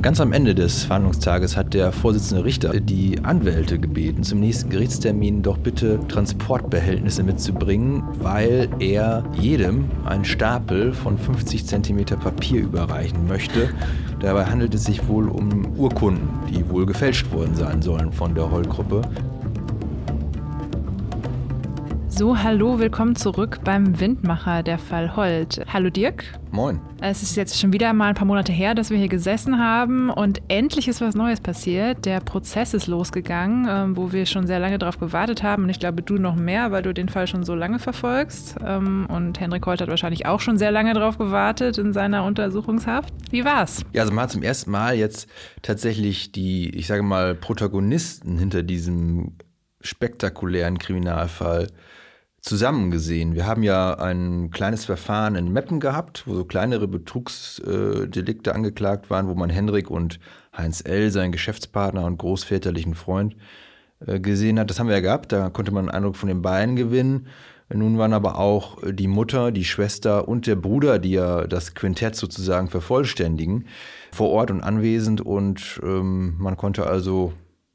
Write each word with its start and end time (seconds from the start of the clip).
ganz 0.00 0.20
am 0.20 0.32
Ende 0.32 0.54
des 0.54 0.84
Verhandlungstages 0.84 1.56
hat 1.56 1.74
der 1.74 1.92
Vorsitzende 1.92 2.44
Richter 2.44 2.80
die 2.80 3.22
Anwälte 3.22 3.78
gebeten, 3.78 4.22
zum 4.22 4.40
nächsten 4.40 4.70
Gerichtstermin 4.70 5.42
doch 5.42 5.58
bitte 5.58 6.00
Transportbehältnisse 6.08 7.22
mitzubringen, 7.22 8.02
weil 8.18 8.68
er 8.80 9.24
jedem 9.38 9.90
einen 10.04 10.24
Stapel 10.24 10.92
von 10.92 11.18
50 11.18 11.66
cm 11.66 12.04
Papier 12.18 12.62
überreichen 12.62 13.28
möchte. 13.28 13.70
Dabei 14.20 14.46
handelt 14.46 14.74
es 14.74 14.84
sich 14.84 15.06
wohl 15.06 15.28
um 15.28 15.76
Urkunden, 15.76 16.28
die 16.50 16.68
wohl 16.68 16.86
gefälscht 16.86 17.30
worden 17.32 17.54
sein 17.54 17.82
sollen 17.82 18.12
von 18.12 18.34
der 18.34 18.50
Holl-Gruppe. 18.50 19.02
So, 22.16 22.38
hallo, 22.38 22.78
willkommen 22.78 23.16
zurück 23.16 23.58
beim 23.64 23.98
Windmacher, 23.98 24.62
der 24.62 24.78
Fall 24.78 25.16
Holt. 25.16 25.60
Hallo 25.66 25.90
Dirk. 25.90 26.22
Moin. 26.52 26.80
Es 27.00 27.24
ist 27.24 27.34
jetzt 27.34 27.58
schon 27.58 27.72
wieder 27.72 27.92
mal 27.92 28.10
ein 28.10 28.14
paar 28.14 28.24
Monate 28.24 28.52
her, 28.52 28.76
dass 28.76 28.90
wir 28.90 28.98
hier 28.98 29.08
gesessen 29.08 29.58
haben 29.58 30.10
und 30.10 30.40
endlich 30.46 30.86
ist 30.86 31.00
was 31.00 31.16
Neues 31.16 31.40
passiert. 31.40 32.04
Der 32.04 32.20
Prozess 32.20 32.72
ist 32.72 32.86
losgegangen, 32.86 33.66
ähm, 33.68 33.96
wo 33.96 34.12
wir 34.12 34.26
schon 34.26 34.46
sehr 34.46 34.60
lange 34.60 34.78
darauf 34.78 35.00
gewartet 35.00 35.42
haben 35.42 35.64
und 35.64 35.70
ich 35.70 35.80
glaube, 35.80 36.02
du 36.02 36.14
noch 36.14 36.36
mehr, 36.36 36.70
weil 36.70 36.82
du 36.82 36.94
den 36.94 37.08
Fall 37.08 37.26
schon 37.26 37.42
so 37.42 37.56
lange 37.56 37.80
verfolgst. 37.80 38.58
Ähm, 38.64 39.06
und 39.10 39.40
Henrik 39.40 39.66
Holt 39.66 39.80
hat 39.80 39.88
wahrscheinlich 39.88 40.24
auch 40.24 40.38
schon 40.38 40.56
sehr 40.56 40.70
lange 40.70 40.94
darauf 40.94 41.18
gewartet 41.18 41.78
in 41.78 41.92
seiner 41.92 42.22
Untersuchungshaft. 42.22 43.12
Wie 43.30 43.44
war's? 43.44 43.84
Ja, 43.92 44.02
also 44.02 44.14
man 44.14 44.22
hat 44.22 44.30
zum 44.30 44.44
ersten 44.44 44.70
Mal 44.70 44.94
jetzt 44.94 45.28
tatsächlich 45.62 46.30
die, 46.30 46.70
ich 46.76 46.86
sage 46.86 47.02
mal, 47.02 47.34
Protagonisten 47.34 48.38
hinter 48.38 48.62
diesem 48.62 49.32
spektakulären 49.80 50.78
Kriminalfall 50.78 51.66
zusammen 52.44 52.90
gesehen. 52.90 53.34
Wir 53.34 53.46
haben 53.46 53.62
ja 53.62 53.94
ein 53.94 54.50
kleines 54.50 54.84
Verfahren 54.84 55.34
in 55.34 55.50
Meppen 55.50 55.80
gehabt, 55.80 56.24
wo 56.26 56.34
so 56.34 56.44
kleinere 56.44 56.86
Betrugsdelikte 56.86 58.54
angeklagt 58.54 59.08
waren, 59.08 59.28
wo 59.28 59.34
man 59.34 59.48
Hendrik 59.48 59.90
und 59.90 60.20
Heinz 60.54 60.82
L., 60.84 61.10
seinen 61.10 61.32
Geschäftspartner 61.32 62.04
und 62.04 62.18
großväterlichen 62.18 62.94
Freund, 62.94 63.34
äh, 64.06 64.20
gesehen 64.20 64.60
hat. 64.60 64.68
Das 64.68 64.78
haben 64.78 64.88
wir 64.88 64.94
ja 64.94 65.00
gehabt, 65.00 65.32
da 65.32 65.48
konnte 65.48 65.72
man 65.72 65.88
einen 65.88 65.96
Eindruck 65.96 66.16
von 66.16 66.28
den 66.28 66.42
beiden 66.42 66.76
gewinnen. 66.76 67.28
Nun 67.72 67.96
waren 67.96 68.12
aber 68.12 68.38
auch 68.38 68.76
die 68.86 69.08
Mutter, 69.08 69.50
die 69.50 69.64
Schwester 69.64 70.28
und 70.28 70.46
der 70.46 70.54
Bruder, 70.54 70.98
die 70.98 71.12
ja 71.12 71.46
das 71.46 71.74
Quintett 71.74 72.14
sozusagen 72.14 72.68
vervollständigen, 72.68 73.68
vor 74.12 74.28
Ort 74.28 74.50
und 74.50 74.60
anwesend 74.60 75.22
und 75.22 75.80
ähm, 75.82 76.34
man 76.38 76.58
konnte 76.58 76.86
also 76.86 77.32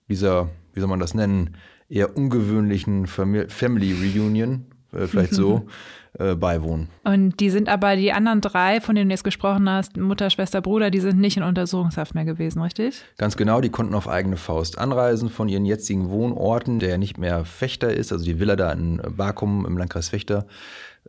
dieser, 0.07 0.49
wie 0.73 0.79
soll 0.79 0.89
man 0.89 0.99
das 0.99 1.15
nennen, 1.15 1.55
eher 1.89 2.15
ungewöhnlichen 2.15 3.07
Family 3.07 3.93
Reunion, 3.93 4.65
äh, 4.93 5.07
vielleicht 5.07 5.33
so, 5.33 5.67
äh, 6.19 6.35
beiwohnen. 6.35 6.89
Und 7.03 7.39
die 7.39 7.49
sind 7.49 7.69
aber 7.69 7.95
die 7.95 8.11
anderen 8.13 8.41
drei, 8.41 8.81
von 8.81 8.95
denen 8.95 9.09
du 9.09 9.13
jetzt 9.13 9.23
gesprochen 9.23 9.69
hast, 9.69 9.97
Mutter, 9.97 10.29
Schwester, 10.29 10.61
Bruder, 10.61 10.91
die 10.91 10.99
sind 10.99 11.19
nicht 11.19 11.37
in 11.37 11.43
Untersuchungshaft 11.43 12.15
mehr 12.15 12.25
gewesen, 12.25 12.61
richtig? 12.61 13.03
Ganz 13.17 13.37
genau, 13.37 13.61
die 13.61 13.69
konnten 13.69 13.95
auf 13.95 14.07
eigene 14.07 14.37
Faust 14.37 14.77
anreisen 14.77 15.29
von 15.29 15.49
ihren 15.49 15.65
jetzigen 15.65 16.09
Wohnorten, 16.09 16.79
der 16.79 16.89
ja 16.89 16.97
nicht 16.97 17.17
mehr 17.17 17.45
Fechter 17.45 17.93
ist, 17.93 18.11
also 18.11 18.23
die 18.23 18.39
Villa 18.39 18.55
da 18.55 18.71
in 18.71 19.01
Bakum 19.15 19.65
im 19.65 19.77
Landkreis 19.77 20.09
Fechter, 20.09 20.45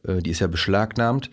äh, 0.05 0.19
die 0.19 0.31
ist 0.31 0.41
ja 0.41 0.47
beschlagnahmt. 0.47 1.31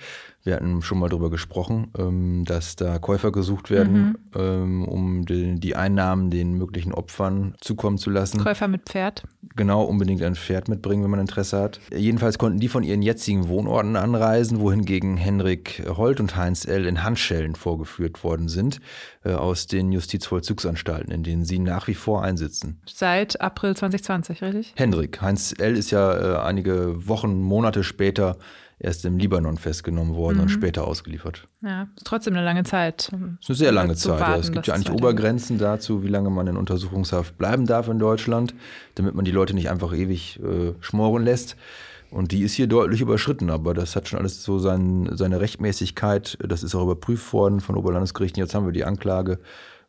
Wir 0.48 0.56
hatten 0.56 0.82
schon 0.82 1.00
mal 1.00 1.10
darüber 1.10 1.30
gesprochen, 1.30 1.92
ähm, 1.98 2.46
dass 2.46 2.78
da 2.78 3.00
Käufer 3.00 3.34
gesucht 3.34 3.70
werden, 3.70 3.94
mhm. 3.94 4.16
Ähm, 4.34 4.88
um 4.88 5.26
die 5.26 5.76
Einnahmen 5.76 6.30
den 6.30 6.54
möglichen 6.54 6.94
Opfern 6.94 7.56
zukommen 7.60 7.98
zu 7.98 8.10
lassen. 8.10 8.42
Käufer 8.42 8.70
mit 8.70 8.84
Pferd. 8.84 9.24
Genau, 9.58 9.84
unbedingt 9.84 10.22
ein 10.22 10.36
Pferd 10.36 10.70
mitbringen, 10.70 11.04
wenn 11.04 11.12
man 11.12 11.20
Interesse 11.20 11.60
hat. 11.60 11.82
Jedenfalls 11.94 12.38
konnten 12.38 12.60
die 12.60 12.70
von 12.70 12.84
ihren 12.84 13.02
jetzigen 13.02 13.50
Wohnorten 13.50 13.98
anreisen, 13.98 14.62
wohingegen 14.62 15.18
Henrik 15.18 15.84
Holt 15.98 16.22
und 16.22 16.38
Heinz 16.38 16.66
L. 16.66 16.86
in 16.86 17.04
Handschellen 17.04 17.56
vorgeführt 17.56 18.24
worden 18.24 18.48
sind 18.48 18.80
äh, 19.26 19.34
aus 19.34 19.68
den 19.68 19.92
Justizvollzugsanstalten, 19.92 21.12
in 21.12 21.24
denen 21.24 21.44
sie 21.44 21.60
nach 21.60 21.88
wie 21.88 21.96
vor 21.96 22.24
einsitzen. 22.24 22.80
Seit 22.86 23.42
April 23.42 23.76
2020, 23.76 24.42
richtig? 24.44 24.74
Henrik. 24.78 25.22
Heinz 25.22 25.54
L. 25.58 25.76
ist 25.76 25.92
ja 25.92 26.36
äh, 26.36 26.38
einige 26.46 27.06
Wochen, 27.06 27.42
Monate 27.42 27.84
später 27.84 28.38
erst 28.80 29.06
im 29.06 29.18
Libanon 29.18 29.58
festgenommen 29.58 30.16
worden 30.16 30.38
mhm. 30.38 30.44
und 30.44 30.50
später 30.50 30.86
ausgeliefert. 30.86 31.48
Ja, 31.62 31.88
ist 31.96 32.06
trotzdem 32.06 32.36
eine 32.36 32.46
lange 32.46 32.64
Zeit. 32.64 33.10
Das 33.12 33.20
ist 33.42 33.50
eine 33.50 33.56
sehr 33.56 33.72
lange 33.72 33.96
Zeit. 33.96 34.20
Warten, 34.20 34.34
ja. 34.34 34.40
Es 34.40 34.52
gibt 34.52 34.68
ja 34.68 34.74
eigentlich 34.74 34.92
Obergrenzen 34.92 35.58
dazu, 35.58 36.04
wie 36.04 36.08
lange 36.08 36.30
man 36.30 36.48
in 36.48 36.58
Untersuchungshaft 36.58 37.38
bleiben 37.38 37.66
darf 37.66 37.88
in 37.88 38.00
Deutschland, 38.00 38.54
damit 38.96 39.16
man 39.16 39.26
die 39.26 39.32
Leute 39.32 39.54
nicht 39.54 39.70
einfach 39.70 39.94
ewig 39.94 40.40
äh, 40.40 40.74
schmoren 40.80 41.24
lässt. 41.24 41.56
Und 42.10 42.32
die 42.32 42.44
ist 42.44 42.54
hier 42.54 42.68
deutlich 42.68 43.02
überschritten, 43.02 43.50
aber 43.50 43.74
das 43.74 43.96
hat 43.96 44.08
schon 44.08 44.20
alles 44.20 44.42
so 44.42 44.60
sein, 44.60 45.10
seine 45.14 45.42
Rechtmäßigkeit. 45.42 46.38
Das 46.48 46.64
ist 46.64 46.74
auch 46.74 46.84
überprüft 46.84 47.34
worden 47.34 47.60
von 47.60 47.76
Oberlandesgerichten. 47.76 48.42
Jetzt 48.42 48.56
haben 48.56 48.66
wir 48.66 48.72
die 48.72 48.86
Anklage, 48.86 49.40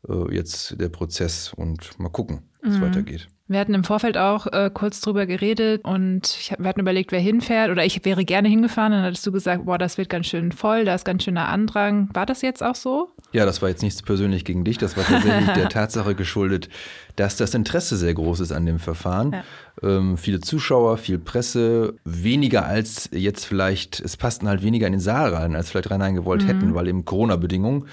äh, 0.09 0.35
jetzt 0.35 0.81
der 0.81 0.89
Prozess 0.89 1.53
und 1.55 1.97
mal 2.01 2.09
gucken, 2.09 2.49
wie 2.63 2.71
es 2.71 2.79
mhm. 2.79 2.83
weitergeht. 2.83 3.29
Wir 3.51 3.61
hatten 3.61 3.73
im 3.73 3.83
Vorfeld 3.83 4.19
auch 4.19 4.47
äh, 4.47 4.71
kurz 4.73 5.01
drüber 5.01 5.25
geredet 5.25 5.83
und 5.83 6.37
ich, 6.39 6.53
wir 6.59 6.69
hatten 6.69 6.81
überlegt, 6.81 7.13
wer 7.13 7.21
hinfährt 7.21 7.71
oder 7.71 7.83
ich 7.83 8.05
wäre 8.05 8.27
gerne 8.27 8.47
hingefahren. 8.47 8.93
Dann 8.93 9.03
hattest 9.03 9.27
du 9.27 9.33
gesagt, 9.33 9.65
boah, 9.65 9.79
das 9.79 9.97
wird 9.97 10.11
ganz 10.11 10.27
schön 10.27 10.53
voll, 10.53 10.85
da 10.85 10.95
ist 10.95 11.07
ganz 11.07 11.25
schöner 11.25 11.49
Andrang. 11.49 12.11
War 12.13 12.27
das 12.27 12.43
jetzt 12.43 12.63
auch 12.63 12.75
so? 12.75 13.09
Ja, 13.33 13.47
das 13.47 13.63
war 13.63 13.71
jetzt 13.71 13.83
nichts 13.83 14.03
persönlich 14.03 14.45
gegen 14.45 14.65
dich. 14.65 14.77
Das 14.77 14.99
war 14.99 15.05
tatsächlich 15.05 15.49
der 15.55 15.69
Tatsache 15.71 16.15
geschuldet, 16.15 16.69
dass 17.17 17.37
das 17.37 17.55
Interesse 17.55 17.97
sehr 17.97 18.13
groß 18.13 18.41
ist 18.41 18.53
an 18.53 18.67
dem 18.67 18.79
Verfahren. 18.79 19.33
Ja. 19.33 19.43
Ähm, 19.83 20.19
viele 20.19 20.41
Zuschauer, 20.41 20.99
viel 20.99 21.19
Presse, 21.19 21.95
weniger 22.05 22.67
als 22.67 23.09
jetzt 23.13 23.47
vielleicht, 23.47 23.99
es 24.01 24.19
passten 24.19 24.47
halt 24.47 24.63
weniger 24.63 24.87
in 24.87 24.93
den 24.93 25.01
Saal 25.01 25.35
rein, 25.35 25.57
als 25.57 25.71
vielleicht 25.71 25.91
rein 25.91 26.15
gewollt 26.15 26.43
mhm. 26.43 26.47
hätten, 26.49 26.75
weil 26.75 26.87
eben 26.87 27.07
Corona-Bedingungen, 27.07 27.87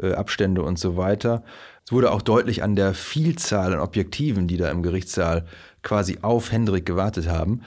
äh, 0.00 0.14
Abstände 0.14 0.62
und 0.62 0.78
so 0.78 0.96
weiter. 0.96 1.42
Es 1.84 1.92
wurde 1.92 2.12
auch 2.12 2.22
deutlich 2.22 2.62
an 2.62 2.76
der 2.76 2.94
Vielzahl 2.94 3.72
an 3.72 3.80
Objektiven, 3.80 4.46
die 4.46 4.56
da 4.56 4.70
im 4.70 4.82
Gerichtssaal 4.82 5.46
quasi 5.82 6.18
auf 6.22 6.52
Hendrik 6.52 6.86
gewartet 6.86 7.28
haben. 7.28 7.62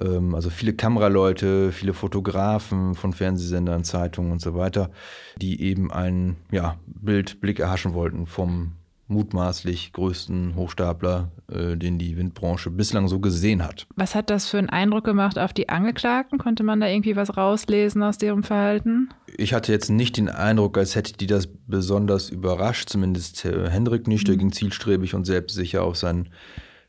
Ähm, 0.00 0.34
also 0.34 0.50
viele 0.50 0.72
Kameraleute, 0.72 1.70
viele 1.72 1.92
Fotografen 1.92 2.94
von 2.94 3.12
Fernsehsendern, 3.12 3.84
Zeitungen 3.84 4.32
und 4.32 4.40
so 4.40 4.54
weiter, 4.54 4.90
die 5.36 5.62
eben 5.62 5.92
ein 5.92 6.36
ja, 6.50 6.78
Bildblick 6.86 7.60
erhaschen 7.60 7.94
wollten 7.94 8.26
vom 8.26 8.77
mutmaßlich 9.08 9.92
größten 9.92 10.54
Hochstapler, 10.54 11.30
äh, 11.50 11.76
den 11.76 11.98
die 11.98 12.16
Windbranche 12.16 12.70
bislang 12.70 13.08
so 13.08 13.20
gesehen 13.20 13.64
hat. 13.64 13.86
Was 13.96 14.14
hat 14.14 14.30
das 14.30 14.48
für 14.48 14.58
einen 14.58 14.68
Eindruck 14.68 15.04
gemacht 15.04 15.38
auf 15.38 15.52
die 15.52 15.68
Angeklagten? 15.68 16.38
Konnte 16.38 16.62
man 16.62 16.80
da 16.80 16.86
irgendwie 16.86 17.16
was 17.16 17.36
rauslesen 17.36 18.02
aus 18.02 18.18
deren 18.18 18.42
Verhalten? 18.42 19.08
Ich 19.36 19.54
hatte 19.54 19.72
jetzt 19.72 19.88
nicht 19.88 20.18
den 20.18 20.28
Eindruck, 20.28 20.76
als 20.78 20.94
hätte 20.94 21.14
die 21.14 21.26
das 21.26 21.48
besonders 21.66 22.28
überrascht, 22.28 22.90
zumindest 22.90 23.44
Hendrik 23.44 24.06
nicht. 24.06 24.24
Mhm. 24.24 24.26
Der 24.26 24.36
ging 24.36 24.52
zielstrebig 24.52 25.14
und 25.14 25.24
selbstsicher 25.24 25.82
auf 25.82 25.96
seinen 25.96 26.28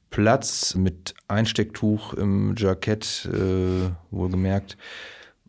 Platz 0.09 0.75
mit 0.75 1.13
Einstecktuch 1.27 2.13
im 2.13 2.55
Jackett, 2.57 3.29
äh, 3.31 3.91
wohlgemerkt. 4.11 4.77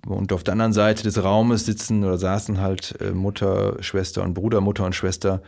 Und 0.06 0.32
auf 0.32 0.44
der 0.44 0.52
anderen 0.52 0.72
Seite 0.72 1.02
des 1.02 1.22
Raumes 1.22 1.66
sitzen 1.66 2.04
oder 2.04 2.16
saßen 2.16 2.60
halt 2.60 2.96
äh, 3.00 3.10
Mutter, 3.10 3.76
Schwester 3.82 4.22
und 4.22 4.34
Bruder, 4.34 4.60
Mutter 4.60 4.84
und 4.86 4.94
Schwester 4.94 5.42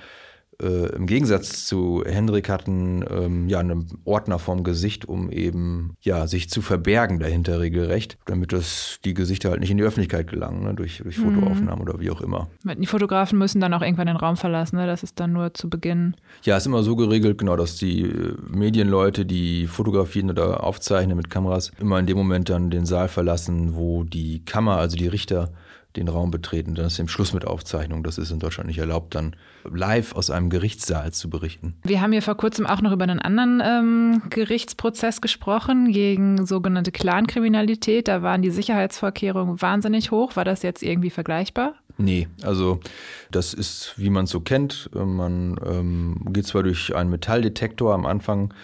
äh, 0.63 0.95
im 0.95 1.07
Gegensatz 1.07 1.67
zu 1.67 2.03
Hendrik 2.07 2.49
hatten 2.49 3.05
ähm, 3.11 3.49
ja 3.49 3.59
einen 3.59 3.99
Ordner 4.05 4.39
vorm 4.39 4.65
Gesicht, 4.65 5.05
um 5.05 5.31
eben 5.31 5.97
ja 6.01 6.27
sich 6.27 6.49
zu 6.49 6.63
verbergen 6.63 7.19
dahinter 7.19 7.61
regelrecht, 7.61 8.19
damit 8.27 8.53
das 8.53 8.99
die 9.05 9.15
Gesichter 9.15 9.51
halt 9.51 9.61
nicht 9.61 9.71
in 9.71 9.77
die 9.77 9.83
Öffentlichkeit 9.83 10.29
gelangen, 10.29 10.65
ne, 10.65 10.75
durch, 10.75 10.99
durch 11.03 11.19
mhm. 11.19 11.35
Fotoaufnahmen 11.35 11.85
mhm. 11.85 11.91
oder 11.91 12.01
wie 12.01 12.11
auch 12.11 12.21
immer. 12.21 12.49
Die 12.65 12.87
Fotografen 12.87 13.39
müssen 13.39 13.61
dann 13.61 13.75
auch 13.75 13.83
irgendwann 13.83 14.07
den 14.07 14.17
Raum 14.17 14.37
verlassen, 14.37 14.77
ne? 14.77 14.87
das 14.87 15.03
ist 15.03 15.19
dann 15.21 15.33
nur 15.33 15.55
zu 15.55 15.69
Beginn. 15.69 16.15
Ja, 16.45 16.57
ist 16.57 16.67
immer 16.67 16.83
so 16.83 16.97
geregelt, 16.97 17.39
genau, 17.39 17.57
dass 17.57 17.77
die 17.77 18.03
äh, 18.03 18.35
Medienleute, 18.49 19.27
die 19.27 19.67
fotografieren 19.67 20.31
oder 20.31 20.65
aufzeichnen 20.65 21.17
mit 21.17 21.31
Kameras, 21.31 21.73
immer 21.81 21.99
in 21.99 22.07
dem 22.07 22.17
Moment 22.17 22.49
dann 22.49 22.71
den 22.71 22.87
Saal 22.87 23.09
verlassen, 23.09 23.75
wo 23.75 24.05
die 24.05 24.45
Kammer, 24.45 24.77
also 24.77 24.97
die 24.97 25.09
Richter, 25.09 25.51
den 25.97 26.09
Raum 26.09 26.31
betreten. 26.31 26.75
Das 26.75 26.95
ist 26.95 26.99
im 26.99 27.09
Schluss 27.09 27.33
mit 27.33 27.47
Aufzeichnung. 27.47 28.03
Das 28.03 28.19
ist 28.19 28.31
in 28.31 28.39
Deutschland 28.39 28.69
nicht 28.69 28.79
erlaubt, 28.79 29.15
dann 29.15 29.37
live 29.65 30.15
aus 30.15 30.31
einem 30.31 30.51
Gerichtssaal 30.51 31.13
zu 31.13 31.29
berichten. 31.31 31.75
Wir 31.83 32.01
haben 32.01 32.13
hier 32.13 32.23
vor 32.23 32.37
kurzem 32.37 32.67
auch 32.67 32.81
noch 32.81 32.93
über 32.93 33.05
einen 33.05 33.19
anderen 33.19 33.63
ähm, 33.65 34.23
Gerichtsprozess 34.31 35.21
gesprochen 35.21 35.93
gegen 35.93 36.47
sogenannte 36.47 36.93
Clankriminalität. 36.93 38.09
Da 38.09 38.23
waren 38.23 38.43
die 38.43 38.51
Sicherheitsvorkehrungen 38.51 39.61
wahnsinnig 39.61 40.11
hoch. 40.11 40.37
War 40.37 40.45
das 40.45 40.63
jetzt 40.63 40.83
irgendwie 40.83 41.11
vergleichbar? 41.11 41.75
Nee, 41.99 42.29
also 42.43 42.81
das 43.31 43.55
ist, 43.55 43.95
wie 43.97 44.11
man 44.11 44.25
es 44.25 44.31
so 44.31 44.41
kennt. 44.41 44.91
Man 44.95 45.57
ähm, 45.65 46.21
geht 46.31 46.47
zwar 46.47 46.63
durch 46.63 46.95
einen 46.95 47.11
Metalldetektor 47.11 47.95
am 47.95 48.07
Anfang 48.07 48.55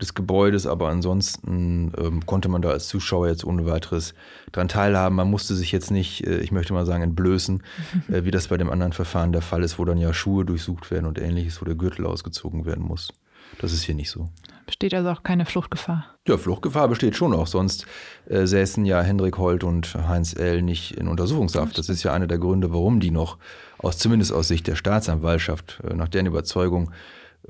des 0.00 0.14
Gebäudes, 0.14 0.66
aber 0.66 0.88
ansonsten 0.88 1.92
ähm, 1.98 2.26
konnte 2.26 2.48
man 2.48 2.62
da 2.62 2.70
als 2.70 2.88
Zuschauer 2.88 3.28
jetzt 3.28 3.44
ohne 3.44 3.66
weiteres 3.66 4.14
dran 4.52 4.68
teilhaben. 4.68 5.16
Man 5.16 5.30
musste 5.30 5.54
sich 5.54 5.72
jetzt 5.72 5.90
nicht, 5.90 6.26
äh, 6.26 6.38
ich 6.38 6.52
möchte 6.52 6.72
mal 6.72 6.86
sagen, 6.86 7.02
entblößen, 7.02 7.62
äh, 8.08 8.24
wie 8.24 8.30
das 8.30 8.48
bei 8.48 8.56
dem 8.56 8.70
anderen 8.70 8.92
Verfahren 8.92 9.32
der 9.32 9.42
Fall 9.42 9.62
ist, 9.62 9.78
wo 9.78 9.84
dann 9.84 9.98
ja 9.98 10.12
Schuhe 10.12 10.44
durchsucht 10.44 10.90
werden 10.90 11.06
und 11.06 11.18
ähnliches, 11.18 11.60
wo 11.60 11.64
der 11.64 11.74
Gürtel 11.74 12.06
ausgezogen 12.06 12.64
werden 12.64 12.84
muss. 12.84 13.12
Das 13.58 13.72
ist 13.72 13.82
hier 13.82 13.94
nicht 13.94 14.10
so. 14.10 14.28
Besteht 14.66 14.94
also 14.94 15.10
auch 15.10 15.22
keine 15.22 15.46
Fluchtgefahr? 15.46 16.06
Ja, 16.28 16.38
Fluchtgefahr 16.38 16.88
besteht 16.88 17.16
schon 17.16 17.34
auch. 17.34 17.48
Sonst 17.48 17.86
äh, 18.26 18.46
säßen 18.46 18.84
ja 18.84 19.02
Hendrik 19.02 19.36
Holt 19.36 19.64
und 19.64 19.94
Heinz 19.94 20.34
L. 20.34 20.62
nicht 20.62 20.96
in 20.96 21.08
Untersuchungshaft. 21.08 21.76
Das 21.76 21.88
ist 21.88 22.02
ja 22.04 22.12
einer 22.12 22.28
der 22.28 22.38
Gründe, 22.38 22.72
warum 22.72 23.00
die 23.00 23.10
noch, 23.10 23.38
aus, 23.78 23.98
zumindest 23.98 24.32
aus 24.32 24.48
Sicht 24.48 24.68
der 24.68 24.76
Staatsanwaltschaft, 24.76 25.80
äh, 25.82 25.94
nach 25.94 26.08
deren 26.08 26.26
Überzeugung, 26.26 26.92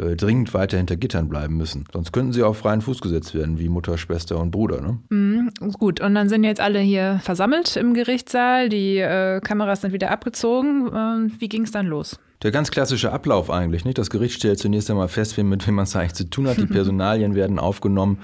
äh, 0.01 0.17
dringend 0.17 0.55
weiter 0.55 0.77
hinter 0.77 0.97
Gittern 0.97 1.29
bleiben 1.29 1.57
müssen. 1.57 1.85
Sonst 1.93 2.13
könnten 2.13 2.33
sie 2.33 2.43
auf 2.43 2.59
freien 2.59 2.81
Fuß 2.81 3.01
gesetzt 3.01 3.35
werden, 3.35 3.59
wie 3.59 3.69
Mutter, 3.69 3.99
Schwester 3.99 4.39
und 4.39 4.51
Bruder. 4.51 4.81
Ne? 4.81 4.99
Mhm, 5.11 5.51
gut, 5.79 6.01
und 6.01 6.15
dann 6.15 6.29
sind 6.29 6.45
jetzt 6.45 6.61
alle 6.61 6.81
hier 6.81 7.21
versammelt 7.23 7.77
im 7.77 7.95
Gerichtssaal. 7.95 8.69
Die 8.69 8.99
äh, 8.99 9.41
Kameras 9.41 9.83
sind 9.83 9.93
wieder 9.93 10.11
abgezogen. 10.11 10.91
Ähm, 10.95 11.33
wie 11.39 11.49
ging 11.49 11.63
es 11.63 11.71
dann 11.71 11.87
los? 11.87 12.19
Der 12.43 12.53
ganz 12.53 12.71
klassische 12.71 13.13
Ablauf 13.13 13.51
eigentlich, 13.51 13.85
nicht? 13.85 13.99
Das 13.99 14.09
Gericht 14.09 14.37
stellt 14.37 14.59
zunächst 14.59 14.91
einmal 14.91 15.09
fest, 15.09 15.37
mit 15.37 15.67
wem 15.67 15.75
man 15.75 15.83
es 15.83 15.95
eigentlich 15.95 16.15
zu 16.15 16.31
tun 16.31 16.49
hat. 16.49 16.57
Die 16.57 16.67
Personalien 16.73 17.35
werden 17.35 17.59
aufgenommen. 17.59 18.19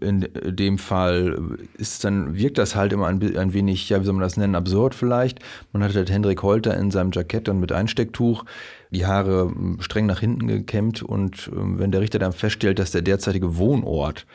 In 0.00 0.28
dem 0.44 0.76
Fall 0.76 1.56
ist 1.78 2.04
dann, 2.04 2.36
wirkt 2.36 2.58
das 2.58 2.76
halt 2.76 2.92
immer 2.92 3.06
ein, 3.06 3.36
ein 3.36 3.54
wenig, 3.54 3.88
ja, 3.88 4.00
wie 4.00 4.04
soll 4.04 4.12
man 4.12 4.22
das 4.22 4.36
nennen, 4.36 4.56
absurd 4.56 4.94
vielleicht. 4.94 5.38
Man 5.72 5.82
hat 5.82 5.94
halt 5.94 6.10
Hendrik 6.10 6.42
Holter 6.42 6.76
in 6.76 6.90
seinem 6.90 7.12
Jackett 7.12 7.48
und 7.48 7.60
mit 7.60 7.72
Einstecktuch 7.72 8.44
die 8.92 9.06
Haare 9.06 9.52
streng 9.80 10.06
nach 10.06 10.20
hinten 10.20 10.46
gekämmt 10.46 11.02
und 11.02 11.50
ähm, 11.54 11.78
wenn 11.78 11.90
der 11.90 12.00
Richter 12.00 12.18
dann 12.18 12.32
feststellt, 12.32 12.78
dass 12.78 12.92
der 12.92 13.02
derzeitige 13.02 13.56
Wohnort 13.56 14.26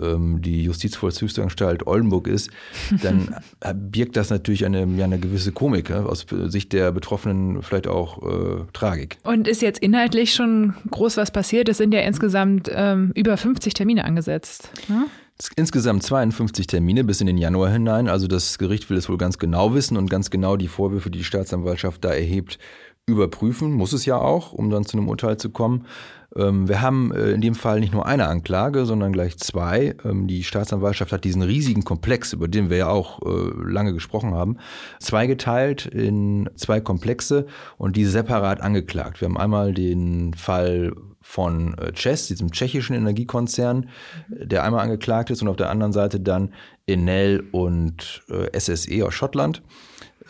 ähm, 0.00 0.40
die 0.42 0.64
Justizvollzugsanstalt 0.64 1.86
Oldenburg 1.86 2.26
ist, 2.26 2.50
dann 3.02 3.34
birgt 3.74 4.16
das 4.16 4.30
natürlich 4.30 4.64
eine, 4.64 4.86
ja, 4.96 5.04
eine 5.04 5.18
gewisse 5.18 5.52
Komik, 5.52 5.90
aus 5.90 6.26
Sicht 6.46 6.72
der 6.72 6.92
Betroffenen 6.92 7.62
vielleicht 7.62 7.86
auch 7.86 8.22
äh, 8.22 8.64
Tragik. 8.72 9.18
Und 9.24 9.46
ist 9.46 9.62
jetzt 9.62 9.80
inhaltlich 9.80 10.34
schon 10.34 10.74
groß 10.90 11.16
was 11.16 11.30
passiert? 11.30 11.68
Es 11.68 11.78
sind 11.78 11.92
ja 11.92 12.00
insgesamt 12.00 12.70
ähm, 12.72 13.12
über 13.14 13.36
50 13.36 13.74
Termine 13.74 14.04
angesetzt. 14.04 14.70
Ne? 14.88 15.06
Insgesamt 15.54 16.02
52 16.02 16.66
Termine 16.66 17.04
bis 17.04 17.20
in 17.20 17.28
den 17.28 17.38
Januar 17.38 17.70
hinein. 17.70 18.08
Also 18.08 18.26
das 18.26 18.58
Gericht 18.58 18.90
will 18.90 18.96
es 18.96 19.08
wohl 19.08 19.18
ganz 19.18 19.38
genau 19.38 19.72
wissen 19.72 19.96
und 19.96 20.10
ganz 20.10 20.30
genau 20.30 20.56
die 20.56 20.66
Vorwürfe, 20.66 21.10
die 21.10 21.18
die 21.18 21.24
Staatsanwaltschaft 21.24 22.04
da 22.04 22.10
erhebt, 22.10 22.58
überprüfen. 23.08 23.72
Muss 23.72 23.92
es 23.92 24.04
ja 24.04 24.18
auch, 24.18 24.52
um 24.52 24.70
dann 24.70 24.84
zu 24.84 24.96
einem 24.96 25.08
Urteil 25.08 25.36
zu 25.36 25.50
kommen. 25.50 25.86
Ähm, 26.36 26.68
wir 26.68 26.80
haben 26.82 27.12
äh, 27.12 27.30
in 27.30 27.40
dem 27.40 27.54
Fall 27.54 27.80
nicht 27.80 27.92
nur 27.92 28.06
eine 28.06 28.28
Anklage, 28.28 28.84
sondern 28.86 29.12
gleich 29.12 29.38
zwei. 29.38 29.96
Ähm, 30.04 30.26
die 30.26 30.44
Staatsanwaltschaft 30.44 31.12
hat 31.12 31.24
diesen 31.24 31.42
riesigen 31.42 31.84
Komplex, 31.84 32.32
über 32.32 32.48
den 32.48 32.70
wir 32.70 32.76
ja 32.76 32.88
auch 32.88 33.22
äh, 33.22 33.50
lange 33.64 33.94
gesprochen 33.94 34.34
haben, 34.34 34.58
zweigeteilt 35.00 35.86
in 35.86 36.50
zwei 36.54 36.80
Komplexe 36.80 37.46
und 37.78 37.96
die 37.96 38.04
separat 38.04 38.60
angeklagt. 38.60 39.20
Wir 39.20 39.28
haben 39.28 39.38
einmal 39.38 39.72
den 39.72 40.34
Fall 40.34 40.92
von 41.20 41.76
äh, 41.78 41.92
CES, 41.94 42.28
diesem 42.28 42.52
tschechischen 42.52 42.94
Energiekonzern, 42.94 43.88
der 44.28 44.64
einmal 44.64 44.82
angeklagt 44.82 45.30
ist 45.30 45.42
und 45.42 45.48
auf 45.48 45.56
der 45.56 45.70
anderen 45.70 45.92
Seite 45.92 46.20
dann 46.20 46.52
Enel 46.86 47.44
und 47.52 48.22
SSE 48.56 49.04
aus 49.04 49.12
Schottland. 49.12 49.62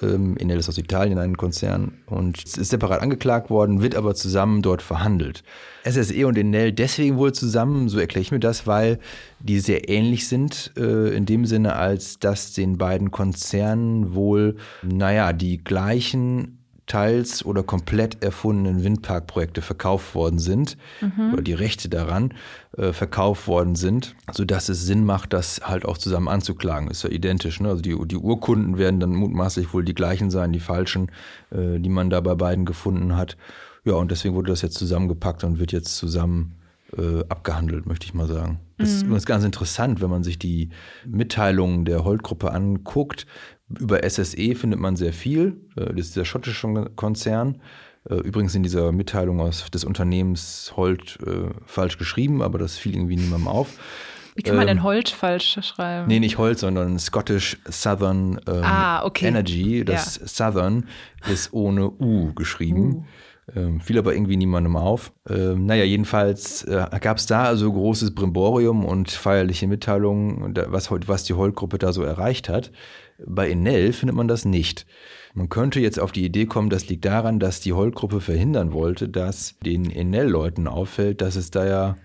Ähm, 0.03 0.37
Enel 0.37 0.59
ist 0.59 0.69
aus 0.69 0.79
Italien 0.79 1.19
ein 1.19 1.37
Konzern 1.37 1.93
und 2.07 2.43
ist 2.45 2.71
separat 2.71 3.01
angeklagt 3.01 3.51
worden, 3.51 3.83
wird 3.83 3.95
aber 3.95 4.15
zusammen 4.15 4.63
dort 4.63 4.83
verhandelt. 4.83 5.43
SSE 5.85 6.27
und 6.27 6.37
Enel 6.37 6.73
deswegen 6.73 7.17
wohl 7.17 7.33
zusammen, 7.33 7.89
so 7.89 7.99
erkläre 7.99 8.23
ich 8.23 8.33
mir 8.33 8.41
das, 8.41 8.67
weil 8.67 8.99
die 9.41 9.61
sehr 9.61 9.89
ähnlich 9.89 10.29
sind, 10.29 10.73
äh, 10.77 11.15
in 11.17 11.27
dem 11.27 11.47
Sinne, 11.47 11.77
als 11.77 12.19
dass 12.19 12.53
den 12.53 12.79
beiden 12.79 13.11
Konzernen 13.11 14.15
wohl, 14.15 14.57
naja, 14.83 15.33
die 15.33 15.63
gleichen 15.63 16.58
teils 16.89 17.45
oder 17.45 17.63
komplett 17.63 18.23
erfundenen 18.23 18.83
Windparkprojekte 18.83 19.63
verkauft 19.63 20.15
worden 20.15 20.39
sind 20.39 20.77
mhm. 21.01 21.35
oder 21.35 21.43
die 21.43 21.53
Rechte 21.55 21.89
daran 21.89 22.35
äh, 22.77 22.93
verkauft 22.93 23.47
worden 23.47 23.77
sind, 23.77 24.17
sodass 24.33 24.69
es 24.69 24.85
Sinn 24.85 25.05
macht, 25.05 25.33
das 25.33 25.61
halt 25.63 25.85
auch 25.85 25.99
zusammen 25.99 26.29
anzuklagen. 26.29 26.91
Ist 26.91 27.05
ja 27.05 27.11
identisch. 27.11 27.61
Ne? 27.61 27.69
Also 27.69 27.83
die, 27.83 27.97
die 28.07 28.17
Urkunden 28.17 28.79
werden 28.79 29.01
dann 29.01 29.15
mutmaßlich 29.15 29.73
wohl 29.73 29.85
die 29.85 29.95
gleichen 29.95 30.31
sein, 30.31 30.53
die 30.53 30.61
falschen, 30.61 31.11
äh, 31.51 31.79
die 31.79 31.91
man 31.91 32.11
da 32.11 32.21
bei 32.21 32.35
beiden 32.35 32.65
gefunden 32.65 33.17
hat. 33.17 33.37
Ja, 33.85 33.95
und 33.95 34.11
deswegen 34.11 34.35
wurde 34.35 34.51
das 34.51 34.63
jetzt 34.63 34.77
zusammengepackt 34.77 35.45
und 35.45 35.59
wird 35.59 35.73
jetzt 35.73 35.97
zusammen 35.97 36.59
äh, 36.97 37.25
abgehandelt, 37.29 37.87
möchte 37.87 38.07
ich 38.07 38.15
mal 38.15 38.27
sagen. 38.27 38.61
Das 38.79 39.05
mhm. 39.05 39.15
ist 39.15 39.27
ganz 39.27 39.45
interessant, 39.45 40.01
wenn 40.01 40.11
man 40.11 40.23
sich 40.23 40.39
die 40.39 40.71
Mitteilungen 41.07 41.85
der 41.85 42.05
Holt-Gruppe 42.05 42.53
anguckt, 42.53 43.27
über 43.79 44.09
SSE 44.09 44.55
findet 44.55 44.81
man 44.81 44.97
sehr 44.97 45.13
viel. 45.13 45.57
Äh, 45.77 45.95
das 45.95 46.07
ist 46.07 46.17
der 46.17 46.25
schottische 46.25 46.91
Konzern. 46.97 47.61
Äh, 48.09 48.15
übrigens 48.15 48.55
in 48.55 48.63
dieser 48.63 48.93
Mitteilung 48.93 49.41
aus 49.41 49.71
des 49.71 49.85
Unternehmens 49.85 50.73
Holt 50.77 51.19
äh, 51.27 51.51
falsch 51.67 51.99
geschrieben, 51.99 52.43
aber 52.43 52.59
das 52.59 52.79
fiel 52.79 52.95
irgendwie 52.95 53.17
niemandem 53.17 53.49
auf. 53.49 53.79
Wie 54.35 54.43
kann 54.43 54.55
man 54.55 54.69
ähm, 54.69 54.77
denn 54.77 54.83
Holt 54.85 55.09
falsch 55.09 55.59
schreiben? 55.63 56.07
Nee, 56.07 56.21
nicht 56.21 56.39
Holt, 56.39 56.61
sondern 56.61 56.99
Scottish 57.01 57.59
Southern 57.69 58.41
ähm, 58.47 58.63
ah, 58.63 59.05
okay. 59.05 59.27
Energy. 59.27 59.85
Das 59.85 60.21
ja. 60.21 60.27
Southern 60.29 60.87
ist 61.29 61.53
ohne 61.53 61.91
U 61.91 62.33
geschrieben. 62.35 62.95
Uh. 62.95 63.05
Ähm, 63.57 63.81
fiel 63.81 63.99
aber 63.99 64.15
irgendwie 64.15 64.37
niemandem 64.37 64.77
auf. 64.77 65.13
Ähm, 65.29 65.67
naja, 65.67 65.85
jedenfalls 65.85 66.65
äh, 66.65 66.87
gab 67.01 67.17
es 67.17 67.27
da 67.27 67.45
also 67.45 67.73
großes 67.73 68.15
Brimborium 68.15 68.85
und 68.85 69.11
feierliche 69.11 69.67
Mitteilungen, 69.67 70.55
was, 70.67 70.91
was 70.91 71.25
die 71.25 71.35
Holt-Gruppe 71.35 71.79
da 71.79 71.93
so 71.93 72.03
erreicht 72.03 72.49
hat. 72.49 72.71
Bei 73.27 73.49
Enel 73.51 73.93
findet 73.93 74.17
man 74.17 74.29
das 74.29 74.45
nicht. 74.45 74.87
Man 75.35 75.49
könnte 75.49 75.81
jetzt 75.81 75.99
auf 75.99 76.13
die 76.13 76.25
Idee 76.25 76.47
kommen, 76.47 76.69
das 76.69 76.89
liegt 76.89 77.05
daran, 77.05 77.39
dass 77.39 77.61
die 77.61 77.73
Holt-Gruppe 77.73 78.21
verhindern 78.21 78.73
wollte, 78.73 79.09
dass 79.09 79.59
den 79.65 79.91
Enel-Leuten 79.91 80.67
auffällt, 80.67 81.21
dass 81.21 81.37
es 81.37 81.51
da 81.51 81.67
ja 81.67 81.97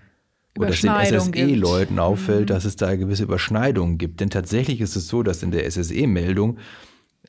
oder 0.56 0.68
dass 0.68 0.82
den 0.82 1.20
SSE-Leuten 1.20 1.98
auffällt, 1.98 2.42
mhm. 2.42 2.46
dass 2.46 2.64
es 2.64 2.76
da 2.76 2.94
gewisse 2.94 3.24
Überschneidungen 3.24 3.98
gibt. 3.98 4.20
Denn 4.20 4.30
tatsächlich 4.30 4.80
ist 4.80 4.96
es 4.96 5.08
so, 5.08 5.22
dass 5.22 5.42
in 5.42 5.50
der 5.50 5.68
SSE-Meldung 5.68 6.58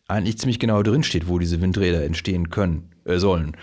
eigentlich 0.08 0.38
ziemlich 0.38 0.60
genau 0.60 0.84
drinsteht, 0.84 1.28
wo 1.28 1.40
diese 1.40 1.62
Windräder 1.62 2.04
entstehen 2.04 2.50
können, 2.50 2.90
äh, 3.06 3.18
sollen. 3.18 3.58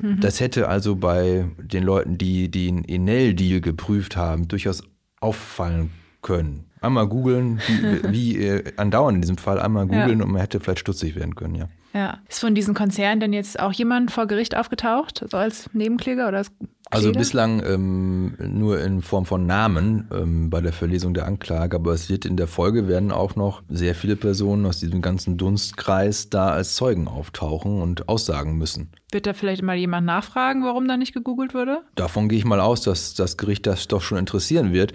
Mhm. 0.00 0.20
Das 0.20 0.40
hätte 0.40 0.68
also 0.68 0.96
bei 0.96 1.46
den 1.58 1.82
Leuten, 1.82 2.18
die 2.18 2.50
den 2.50 2.84
Enel-Deal 2.84 3.60
geprüft 3.60 4.16
haben, 4.16 4.48
durchaus 4.48 4.82
auffallen 5.20 5.90
können. 6.22 6.64
Einmal 6.80 7.08
googeln, 7.08 7.60
wie, 7.66 8.12
wie 8.12 8.44
äh, 8.44 8.72
andauernd 8.76 9.16
in 9.16 9.22
diesem 9.22 9.38
Fall, 9.38 9.60
einmal 9.60 9.86
googeln 9.86 10.20
ja. 10.20 10.24
und 10.24 10.30
man 10.30 10.40
hätte 10.40 10.60
vielleicht 10.60 10.80
stutzig 10.80 11.16
werden 11.16 11.34
können, 11.34 11.54
ja. 11.56 11.68
Ja. 11.94 12.18
Ist 12.28 12.40
von 12.40 12.54
diesen 12.54 12.74
Konzernen 12.74 13.18
denn 13.18 13.32
jetzt 13.32 13.58
auch 13.58 13.72
jemand 13.72 14.10
vor 14.10 14.26
Gericht 14.26 14.56
aufgetaucht, 14.56 15.24
so 15.28 15.36
als 15.36 15.70
Nebenkläger 15.72 16.28
oder 16.28 16.38
als 16.38 16.52
Also 16.90 17.12
bislang 17.12 17.62
ähm, 17.64 18.34
nur 18.38 18.80
in 18.80 19.02
Form 19.02 19.26
von 19.26 19.46
Namen 19.46 20.08
ähm, 20.12 20.50
bei 20.50 20.60
der 20.60 20.72
Verlesung 20.72 21.12
der 21.12 21.26
Anklage, 21.26 21.76
aber 21.76 21.92
es 21.92 22.08
wird 22.08 22.24
in 22.24 22.36
der 22.36 22.46
Folge 22.46 22.88
werden 22.88 23.12
auch 23.12 23.36
noch 23.36 23.62
sehr 23.68 23.94
viele 23.94 24.16
Personen 24.16 24.64
aus 24.64 24.80
diesem 24.80 25.02
ganzen 25.02 25.36
Dunstkreis 25.36 26.30
da 26.30 26.50
als 26.50 26.76
Zeugen 26.76 27.06
auftauchen 27.06 27.82
und 27.82 28.08
aussagen 28.08 28.56
müssen. 28.56 28.90
Wird 29.12 29.26
da 29.26 29.34
vielleicht 29.34 29.62
mal 29.62 29.76
jemand 29.76 30.06
nachfragen, 30.06 30.64
warum 30.64 30.88
da 30.88 30.96
nicht 30.96 31.12
gegoogelt 31.12 31.54
wurde? 31.54 31.82
Davon 31.94 32.28
gehe 32.28 32.38
ich 32.38 32.44
mal 32.44 32.60
aus, 32.60 32.82
dass 32.82 33.14
das 33.14 33.36
Gericht 33.36 33.66
das 33.66 33.88
doch 33.88 34.02
schon 34.02 34.18
interessieren 34.18 34.72
wird, 34.72 34.94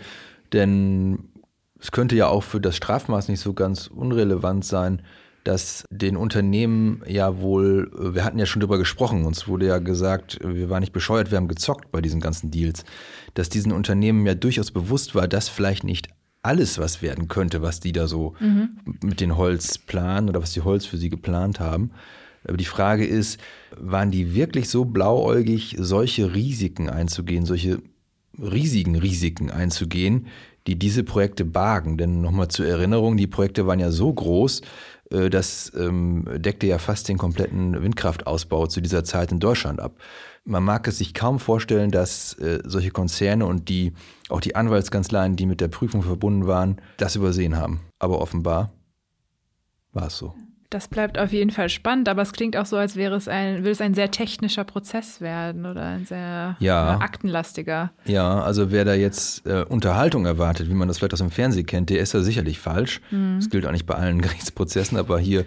denn 0.51 1.29
es 1.79 1.91
könnte 1.91 2.15
ja 2.15 2.27
auch 2.27 2.44
für 2.44 2.62
das 2.62 2.77
Strafmaß 2.77 3.27
nicht 3.27 3.41
so 3.41 3.53
ganz 3.53 3.88
unrelevant 3.88 4.65
sein, 4.65 5.01
dass 5.43 5.85
den 5.89 6.15
Unternehmen 6.15 7.01
ja 7.07 7.39
wohl, 7.39 7.91
wir 7.93 8.23
hatten 8.23 8.39
ja 8.39 8.45
schon 8.45 8.62
drüber 8.62 8.77
gesprochen, 8.77 9.25
uns 9.25 9.47
wurde 9.47 9.67
ja 9.67 9.79
gesagt, 9.79 10.39
wir 10.43 10.69
waren 10.69 10.81
nicht 10.81 10.93
bescheuert, 10.93 11.31
wir 11.31 11.38
haben 11.38 11.47
gezockt 11.47 11.91
bei 11.91 12.01
diesen 12.01 12.21
ganzen 12.21 12.51
Deals, 12.51 12.85
dass 13.33 13.50
diesen 13.50 13.71
Unternehmen 13.71 14.25
ja 14.25 14.35
durchaus 14.35 14.71
bewusst 14.71 15.15
war, 15.15 15.27
dass 15.27 15.50
vielleicht 15.50 15.83
nicht 15.83 16.09
alles 16.43 16.77
was 16.77 17.01
werden 17.01 17.27
könnte, 17.27 17.62
was 17.62 17.79
die 17.79 17.93
da 17.93 18.07
so 18.07 18.35
mhm. 18.39 18.77
mit 19.01 19.21
den 19.21 19.38
Holz 19.38 19.77
planen 19.77 20.29
oder 20.29 20.41
was 20.41 20.53
die 20.53 20.62
Holz 20.62 20.85
für 20.85 20.97
sie 20.97 21.09
geplant 21.09 21.59
haben. 21.59 21.91
Aber 22.45 22.57
die 22.57 22.65
Frage 22.65 23.05
ist, 23.05 23.39
waren 23.77 24.12
die 24.12 24.35
wirklich 24.35 24.69
so 24.69 24.85
blauäugig, 24.85 25.77
solche 25.79 26.33
Risiken 26.35 26.89
einzugehen, 26.89 27.45
solche 27.45 27.81
riesigen 28.38 28.95
Risiken 28.95 29.50
einzugehen, 29.50 30.27
die 30.67 30.77
diese 30.77 31.03
Projekte 31.03 31.45
bargen. 31.45 31.97
Denn 31.97 32.21
nochmal 32.21 32.50
zur 32.50 32.65
Erinnerung, 32.65 33.17
die 33.17 33.27
Projekte 33.27 33.67
waren 33.67 33.79
ja 33.79 33.91
so 33.91 34.12
groß, 34.12 34.62
äh, 34.62 34.65
das 35.29 35.72
ähm, 35.75 36.25
deckte 36.36 36.67
ja 36.67 36.77
fast 36.77 37.08
den 37.08 37.17
kompletten 37.17 37.82
Windkraftausbau 37.82 38.67
zu 38.67 38.82
dieser 38.82 39.03
Zeit 39.03 39.32
in 39.32 39.39
Deutschland 39.39 39.79
ab. 39.79 39.98
Man 40.46 40.63
mag 40.63 40.88
es 40.88 40.98
sich 40.98 41.13
kaum 41.13 41.39
vorstellen, 41.39 41.91
dass 41.91 42.34
äh, 42.39 42.60
solche 42.65 42.91
Konzerne 42.91 43.46
und 43.46 43.70
die 43.70 43.93
auch 44.29 44.41
die 44.41 44.55
Anwaltskanzleien, 44.55 45.36
die 45.36 45.46
mit 45.46 45.62
der 45.62 45.67
Prüfung 45.70 46.03
verbunden 46.03 46.48
waren, 46.48 46.82
das 46.98 47.15
übersehen 47.15 47.58
haben. 47.58 47.82
Aber 48.00 48.20
offenbar 48.20 48.74
war 49.93 50.08
es 50.08 50.17
so. 50.17 50.34
Das 50.74 50.88
bleibt 50.88 51.20
auf 51.20 51.32
jeden 51.32 51.51
Fall 51.51 51.70
spannend, 51.70 52.10
aber 52.10 52.24
es 52.24 52.32
klingt 52.32 52.58
auch 52.58 52.65
so, 52.65 52.77
als 52.77 52.96
wäre 52.96 53.15
es 53.15 53.27
ein, 53.27 53.63
will 53.63 53.72
es 53.72 53.80
ein 53.80 53.94
sehr 53.94 54.10
technischer 54.10 54.63
Prozess 54.63 55.22
werden 55.22 55.68
oder 55.68 55.84
ein 55.84 56.06
sehr 56.06 56.56
ja. 56.58 56.98
aktenlastiger. 57.00 57.92
Ja, 58.06 58.42
also 58.42 58.72
wer 58.72 58.84
da 58.84 58.96
jetzt 58.96 59.46
äh, 59.46 59.65
Unterhaltung 59.70 60.25
erwartet, 60.25 60.70
wie 60.70 60.74
man 60.74 60.88
das 60.88 60.98
vielleicht 60.98 61.13
aus 61.13 61.20
dem 61.20 61.30
Fernsehen 61.30 61.68
kennt, 61.68 61.92
der 61.92 62.00
ist 62.00 62.13
ja 62.13 62.22
sicherlich 62.22 62.58
falsch. 62.58 63.01
Mhm. 63.12 63.36
Das 63.36 63.51
gilt 63.51 63.68
auch 63.68 63.72
nicht 63.72 63.86
bei 63.86 63.94
allen 63.94 64.20
Gerichtsprozessen, 64.24 64.98
aber 64.98 65.20
hier 65.20 65.46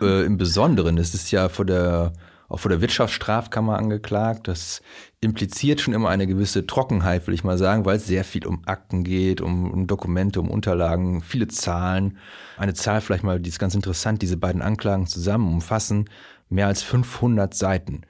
äh, 0.00 0.26
im 0.26 0.36
Besonderen. 0.36 0.98
Es 0.98 1.14
ist 1.14 1.30
ja 1.30 1.48
vor 1.48 1.64
der 1.64 2.12
auch 2.50 2.58
vor 2.58 2.68
der 2.68 2.80
Wirtschaftsstrafkammer 2.80 3.78
angeklagt. 3.78 4.48
Das 4.48 4.82
impliziert 5.20 5.80
schon 5.80 5.94
immer 5.94 6.08
eine 6.08 6.26
gewisse 6.26 6.66
Trockenheit, 6.66 7.26
will 7.26 7.34
ich 7.34 7.44
mal 7.44 7.56
sagen, 7.56 7.86
weil 7.86 7.96
es 7.96 8.06
sehr 8.06 8.24
viel 8.24 8.44
um 8.44 8.62
Akten 8.66 9.04
geht, 9.04 9.40
um, 9.40 9.70
um 9.70 9.86
Dokumente, 9.86 10.40
um 10.40 10.50
Unterlagen, 10.50 11.22
viele 11.22 11.46
Zahlen. 11.46 12.18
Eine 12.58 12.74
Zahl 12.74 13.00
vielleicht 13.00 13.22
mal, 13.22 13.40
die 13.40 13.48
ist 13.48 13.60
ganz 13.60 13.76
interessant, 13.76 14.20
diese 14.20 14.36
beiden 14.36 14.62
Anklagen 14.62 15.06
zusammen 15.06 15.50
umfassen 15.50 16.10
mehr 16.48 16.66
als 16.66 16.82
500 16.82 17.54
Seiten, 17.54 18.02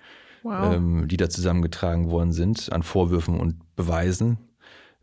wow. 0.43 0.75
ähm, 0.75 1.07
die 1.07 1.19
da 1.19 1.29
zusammengetragen 1.29 2.11
worden 2.11 2.33
sind 2.33 2.73
an 2.73 2.83
Vorwürfen 2.83 3.39
und 3.39 3.77
Beweisen. 3.77 4.39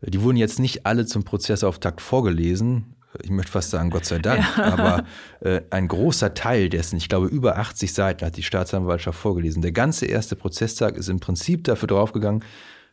Die 0.02 0.20
wurden 0.22 0.36
jetzt 0.36 0.58
nicht 0.58 0.84
alle 0.84 1.06
zum 1.06 1.22
Prozessauftakt 1.22 2.00
vorgelesen, 2.00 2.96
ich 3.22 3.30
möchte 3.30 3.52
fast 3.52 3.70
sagen, 3.70 3.90
Gott 3.90 4.04
sei 4.04 4.18
Dank, 4.20 4.44
ja. 4.56 4.64
aber 4.64 5.04
äh, 5.40 5.62
ein 5.70 5.88
großer 5.88 6.34
Teil 6.34 6.68
dessen, 6.68 6.96
ich 6.96 7.08
glaube 7.08 7.26
über 7.26 7.58
80 7.58 7.92
Seiten 7.92 8.24
hat 8.24 8.36
die 8.36 8.42
Staatsanwaltschaft 8.42 9.18
vorgelesen. 9.18 9.62
Der 9.62 9.72
ganze 9.72 10.06
erste 10.06 10.36
Prozesstag 10.36 10.96
ist 10.96 11.08
im 11.08 11.20
Prinzip 11.20 11.64
dafür 11.64 11.88
draufgegangen, 11.88 12.44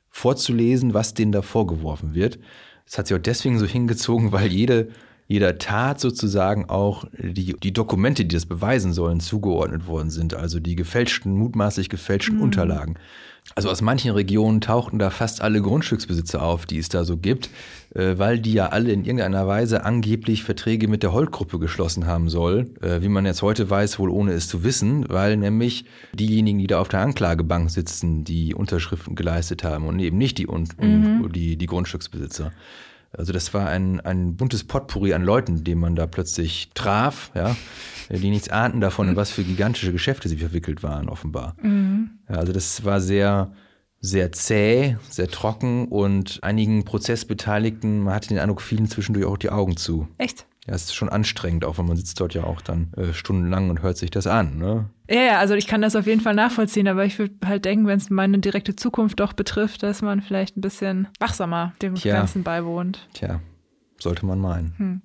vorzulesen, 0.10 0.94
was 0.94 1.14
denen 1.14 1.32
da 1.32 1.42
vorgeworfen 1.42 2.16
wird. 2.16 2.40
Das 2.86 2.98
hat 2.98 3.08
sich 3.08 3.18
auch 3.18 3.22
deswegen 3.22 3.60
so 3.60 3.66
hingezogen, 3.66 4.32
weil 4.32 4.52
jede, 4.52 4.90
jeder 5.28 5.58
Tat 5.58 6.00
sozusagen 6.00 6.70
auch 6.70 7.06
die, 7.18 7.54
die 7.54 7.74
Dokumente, 7.74 8.26
die 8.26 8.36
das 8.36 8.46
beweisen 8.46 8.94
sollen, 8.94 9.20
zugeordnet 9.20 9.88
worden 9.88 10.12
sind. 10.12 10.36
Also 10.36 10.60
die 10.60 10.76
gefälschten, 10.76 11.34
mutmaßlich 11.34 11.90
gefälschten 11.90 12.38
mhm. 12.38 12.44
Unterlagen. 12.44 12.96
Also 13.54 13.70
aus 13.70 13.82
manchen 13.82 14.12
Regionen 14.12 14.60
tauchten 14.60 14.98
da 14.98 15.12
fast 15.12 15.42
alle 15.42 15.62
Grundstücksbesitzer 15.62 16.42
auf, 16.42 16.66
die 16.66 16.80
es 16.80 16.90
da 16.90 17.06
so 17.06 17.16
gibt, 17.18 17.50
äh, 17.94 18.18
weil 18.18 18.40
die 18.40 18.54
ja 18.54 18.70
alle 18.70 18.92
in 18.92 19.06
irgendeiner 19.06 19.46
Weise 19.48 19.86
angeblich 19.86 20.44
Verträge 20.44 20.88
mit 20.88 21.04
der 21.04 21.14
Holt-Gruppe 21.14 21.60
geschlossen 21.60 22.08
haben 22.08 22.28
soll. 22.30 22.72
Äh, 22.82 23.02
wie 23.02 23.08
man 23.08 23.26
jetzt 23.26 23.44
heute 23.44 23.70
weiß, 23.70 24.00
wohl 24.00 24.10
ohne 24.10 24.34
es 24.34 24.48
zu 24.48 24.64
wissen, 24.64 25.06
weil 25.10 25.38
nämlich 25.38 25.86
diejenigen, 26.14 26.58
die 26.58 26.68
da 26.68 26.80
auf 26.80 26.88
der 26.88 27.02
Anklagebank 27.02 27.70
sitzen, 27.70 28.24
die 28.24 28.56
Unterschriften 28.56 29.16
geleistet 29.16 29.64
haben 29.64 29.88
und 29.88 30.00
eben 30.00 30.18
nicht 30.18 30.40
die, 30.40 30.48
mhm. 30.48 31.32
die, 31.32 31.56
die 31.56 31.66
Grundstücksbesitzer. 31.68 32.52
Also 33.18 33.34
das 33.34 33.54
war 33.54 33.68
ein, 33.68 34.00
ein 34.02 34.36
buntes 34.36 34.64
Potpourri 34.64 35.14
an 35.14 35.24
Leuten, 35.24 35.64
den 35.64 35.80
man 35.80 35.96
da 35.96 36.08
plötzlich 36.08 36.70
traf, 36.74 37.32
ja, 37.34 37.56
die 38.10 38.30
nichts 38.30 38.50
ahnten 38.50 38.82
davon, 38.82 39.10
in 39.10 39.16
was 39.16 39.32
für 39.32 39.44
gigantische 39.44 39.92
Geschäfte 39.92 40.30
sie 40.30 40.38
verwickelt 40.38 40.84
waren, 40.84 41.10
offenbar. 41.10 41.56
Mhm. 41.62 42.12
Ja, 42.30 42.36
also 42.36 42.54
das 42.54 42.84
war 42.84 43.02
sehr, 43.02 43.54
sehr 44.00 44.32
zäh, 44.32 44.98
sehr 45.10 45.28
trocken 45.28 45.88
und 45.88 46.40
einigen 46.44 46.86
Prozessbeteiligten, 46.86 48.02
man 48.02 48.14
hatte 48.14 48.30
den 48.30 48.40
Eindruck, 48.40 48.62
fielen 48.62 48.88
zwischendurch 48.88 49.26
auch 49.26 49.38
die 49.38 49.50
Augen 49.50 49.78
zu. 49.78 50.08
Echt? 50.18 50.46
Ja, 50.68 50.74
es 50.74 50.86
ist 50.86 50.96
schon 50.96 51.10
anstrengend, 51.10 51.64
auch 51.64 51.78
wenn 51.78 51.86
man 51.86 51.98
sitzt 51.98 52.20
dort 52.20 52.34
ja 52.34 52.44
auch 52.44 52.62
dann 52.62 52.92
äh, 52.94 53.14
stundenlang 53.14 53.70
und 53.70 53.82
hört 53.82 53.98
sich 53.98 54.10
das 54.10 54.26
an. 54.26 54.58
Ne? 54.58 54.90
Ja, 55.10 55.22
ja, 55.22 55.40
also 55.40 55.54
ich 55.54 55.68
kann 55.68 55.82
das 55.82 55.96
auf 55.96 56.08
jeden 56.08 56.22
Fall 56.22 56.34
nachvollziehen, 56.34 56.88
aber 56.88 57.06
ich 57.06 57.20
würde 57.20 57.36
halt 57.46 57.66
denken, 57.66 57.88
wenn 57.88 57.98
es 57.98 58.10
meine 58.10 58.40
direkte 58.40 58.76
Zukunft 58.76 59.20
doch 59.20 59.34
betrifft, 59.34 59.84
dass 59.84 60.02
man 60.02 60.22
vielleicht 60.22 60.58
ein 60.58 60.62
bisschen 60.62 61.08
wachsamer 61.20 61.74
dem 61.82 61.96
Tja. 61.96 62.16
Ganzen 62.16 62.44
beiwohnt. 62.44 63.08
Tja, 63.14 63.40
sollte 64.00 64.26
man 64.26 64.40
meinen. 64.40 64.74
Hm. 64.78 65.02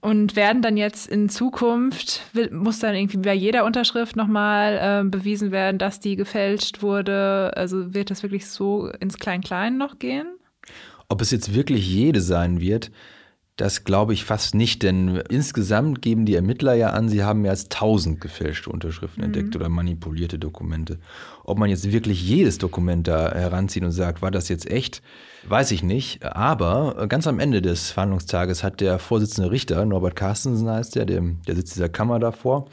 Und 0.00 0.34
werden 0.34 0.62
dann 0.62 0.76
jetzt 0.76 1.08
in 1.08 1.28
Zukunft, 1.28 2.22
muss 2.50 2.80
dann 2.80 2.94
irgendwie 2.94 3.18
bei 3.18 3.34
jeder 3.34 3.64
Unterschrift 3.64 4.16
nochmal 4.16 5.04
äh, 5.04 5.08
bewiesen 5.08 5.52
werden, 5.52 5.78
dass 5.78 6.00
die 6.00 6.16
gefälscht 6.16 6.82
wurde? 6.82 7.52
Also 7.56 7.94
wird 7.94 8.10
das 8.10 8.22
wirklich 8.22 8.46
so 8.46 8.88
ins 9.00 9.18
Klein-Klein 9.18 9.76
noch 9.76 9.98
gehen? 9.98 10.26
Ob 11.08 11.20
es 11.20 11.30
jetzt 11.30 11.54
wirklich 11.54 11.86
jede 11.86 12.20
sein 12.20 12.60
wird, 12.60 12.90
das 13.62 13.84
glaube 13.84 14.12
ich 14.12 14.24
fast 14.24 14.56
nicht, 14.56 14.82
denn 14.82 15.22
insgesamt 15.28 16.02
geben 16.02 16.26
die 16.26 16.34
Ermittler 16.34 16.74
ja 16.74 16.90
an, 16.90 17.08
sie 17.08 17.22
haben 17.22 17.42
mehr 17.42 17.52
als 17.52 17.66
1000 17.66 18.20
gefälschte 18.20 18.68
Unterschriften 18.70 19.20
mhm. 19.20 19.26
entdeckt 19.26 19.54
oder 19.54 19.68
manipulierte 19.68 20.36
Dokumente. 20.36 20.98
Ob 21.44 21.58
man 21.58 21.70
jetzt 21.70 21.92
wirklich 21.92 22.26
jedes 22.26 22.58
Dokument 22.58 23.06
da 23.06 23.30
heranzieht 23.32 23.84
und 23.84 23.92
sagt, 23.92 24.20
war 24.20 24.32
das 24.32 24.48
jetzt 24.48 24.68
echt, 24.68 25.00
weiß 25.46 25.70
ich 25.70 25.84
nicht. 25.84 26.24
Aber 26.24 27.06
ganz 27.06 27.28
am 27.28 27.38
Ende 27.38 27.62
des 27.62 27.92
Verhandlungstages 27.92 28.64
hat 28.64 28.80
der 28.80 28.98
Vorsitzende 28.98 29.52
Richter, 29.52 29.86
Norbert 29.86 30.16
Carstensen 30.16 30.68
heißt 30.68 30.96
der, 30.96 31.04
der, 31.04 31.22
der 31.46 31.54
sitzt 31.54 31.76
dieser 31.76 31.88
Kammer 31.88 32.18
davor, 32.18 32.66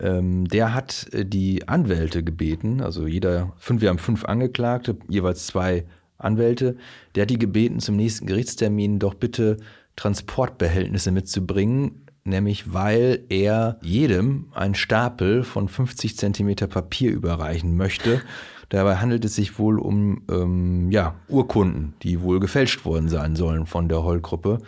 ähm, 0.00 0.48
der 0.48 0.74
hat 0.74 1.06
die 1.12 1.68
Anwälte 1.68 2.24
gebeten, 2.24 2.80
also 2.80 3.06
jeder, 3.06 3.52
fünf, 3.58 3.80
wir 3.80 3.90
haben 3.90 3.98
fünf 3.98 4.24
Angeklagte, 4.24 4.96
jeweils 5.08 5.46
zwei 5.46 5.84
Anwälte, 6.18 6.76
der 7.14 7.22
hat 7.22 7.30
die 7.30 7.38
gebeten, 7.38 7.78
zum 7.78 7.94
nächsten 7.94 8.26
Gerichtstermin 8.26 8.98
doch 8.98 9.14
bitte 9.14 9.58
Transportbehältnisse 9.96 11.10
mitzubringen, 11.10 12.06
nämlich 12.24 12.72
weil 12.72 13.24
er 13.28 13.78
jedem 13.82 14.46
einen 14.54 14.74
Stapel 14.74 15.44
von 15.44 15.68
50 15.68 16.16
Zentimeter 16.16 16.66
Papier 16.66 17.12
überreichen 17.12 17.76
möchte. 17.76 18.22
Dabei 18.70 18.96
handelt 18.96 19.24
es 19.24 19.34
sich 19.34 19.58
wohl 19.58 19.78
um 19.78 20.22
ähm, 20.30 20.90
ja, 20.90 21.14
Urkunden, 21.28 21.94
die 22.02 22.22
wohl 22.22 22.40
gefälscht 22.40 22.84
worden 22.84 23.08
sein 23.08 23.36
sollen 23.36 23.66
von 23.66 23.88
der 23.88 24.02
Holl-Gruppe. 24.02 24.58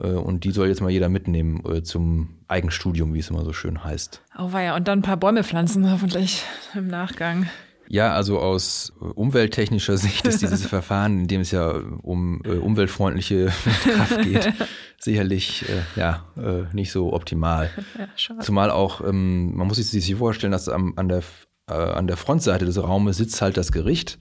Äh, 0.00 0.12
und 0.12 0.44
die 0.44 0.50
soll 0.50 0.68
jetzt 0.68 0.80
mal 0.80 0.90
jeder 0.90 1.08
mitnehmen 1.08 1.62
äh, 1.66 1.82
zum 1.82 2.30
Eigenstudium, 2.48 3.14
wie 3.14 3.18
es 3.18 3.30
immer 3.30 3.44
so 3.44 3.52
schön 3.52 3.84
heißt. 3.84 4.22
Oh 4.38 4.50
ja, 4.54 4.76
und 4.76 4.88
dann 4.88 5.00
ein 5.00 5.02
paar 5.02 5.16
Bäume 5.16 5.44
pflanzen 5.44 5.90
hoffentlich 5.90 6.44
im 6.74 6.88
Nachgang. 6.88 7.48
Ja, 7.88 8.14
also 8.14 8.38
aus 8.38 8.92
äh, 9.00 9.04
umwelttechnischer 9.04 9.96
Sicht 9.98 10.26
ist 10.26 10.42
dieses 10.42 10.66
Verfahren, 10.66 11.20
in 11.20 11.26
dem 11.26 11.40
es 11.40 11.50
ja 11.50 11.70
um 12.02 12.42
äh, 12.44 12.50
umweltfreundliche 12.50 13.46
Kraft 13.84 14.22
geht, 14.22 14.52
sicherlich 14.98 15.64
äh, 15.68 16.00
ja 16.00 16.24
äh, 16.36 16.64
nicht 16.74 16.92
so 16.92 17.12
optimal. 17.12 17.70
Ja, 17.98 18.40
Zumal 18.40 18.70
auch, 18.70 19.00
ähm, 19.06 19.56
man 19.56 19.66
muss 19.66 19.76
sich 19.76 20.14
vorstellen, 20.14 20.52
dass 20.52 20.68
am, 20.68 20.94
an, 20.96 21.08
der, 21.08 21.22
äh, 21.68 21.74
an 21.74 22.06
der 22.06 22.16
Frontseite 22.16 22.64
des 22.64 22.82
Raumes 22.82 23.16
sitzt 23.16 23.40
halt 23.42 23.56
das 23.56 23.72
Gericht 23.72 24.18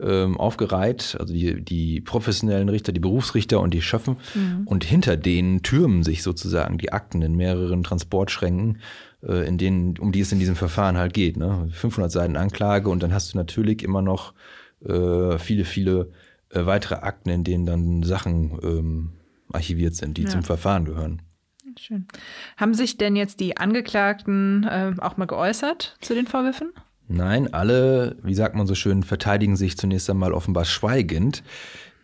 ähm, 0.00 0.36
aufgereiht, 0.36 1.16
also 1.18 1.32
die, 1.32 1.62
die 1.62 2.00
professionellen 2.00 2.68
Richter, 2.68 2.92
die 2.92 3.00
Berufsrichter 3.00 3.60
und 3.60 3.74
die 3.74 3.82
Schöffen. 3.82 4.16
Mhm. 4.34 4.62
Und 4.66 4.84
hinter 4.84 5.16
denen 5.16 5.62
türmen 5.62 6.02
sich 6.02 6.22
sozusagen 6.22 6.78
die 6.78 6.92
Akten 6.92 7.22
in 7.22 7.34
mehreren 7.34 7.82
Transportschränken 7.82 8.78
äh, 9.22 9.46
in 9.46 9.58
denen, 9.58 9.98
um 9.98 10.12
die 10.12 10.20
es 10.20 10.32
in 10.32 10.38
diesem 10.38 10.56
Verfahren 10.56 10.96
halt 10.96 11.14
geht. 11.14 11.36
Ne? 11.36 11.68
500 11.72 12.10
Seiten 12.10 12.36
Anklage 12.36 12.88
und 12.88 13.02
dann 13.02 13.12
hast 13.12 13.34
du 13.34 13.38
natürlich 13.38 13.82
immer 13.82 14.02
noch 14.02 14.34
äh, 14.84 15.38
viele, 15.38 15.64
viele 15.64 16.10
äh, 16.50 16.66
weitere 16.66 16.96
Akten, 16.96 17.30
in 17.30 17.44
denen 17.44 17.66
dann 17.66 18.02
Sachen 18.02 18.58
ähm, 18.62 19.12
archiviert 19.52 19.94
sind, 19.94 20.16
die 20.18 20.22
ja. 20.22 20.28
zum 20.28 20.42
Verfahren 20.42 20.84
gehören. 20.84 21.22
Schön. 21.78 22.08
Haben 22.56 22.74
sich 22.74 22.96
denn 22.96 23.14
jetzt 23.14 23.40
die 23.40 23.56
Angeklagten 23.56 24.64
äh, 24.64 24.94
auch 24.98 25.16
mal 25.16 25.26
geäußert 25.26 25.96
zu 26.00 26.14
den 26.14 26.26
Vorwürfen? 26.26 26.72
Nein, 27.08 27.52
alle, 27.52 28.16
wie 28.22 28.34
sagt 28.34 28.54
man 28.54 28.66
so 28.66 28.74
schön, 28.74 29.02
verteidigen 29.02 29.56
sich 29.56 29.78
zunächst 29.78 30.08
einmal 30.10 30.32
offenbar 30.32 30.66
schweigend. 30.66 31.42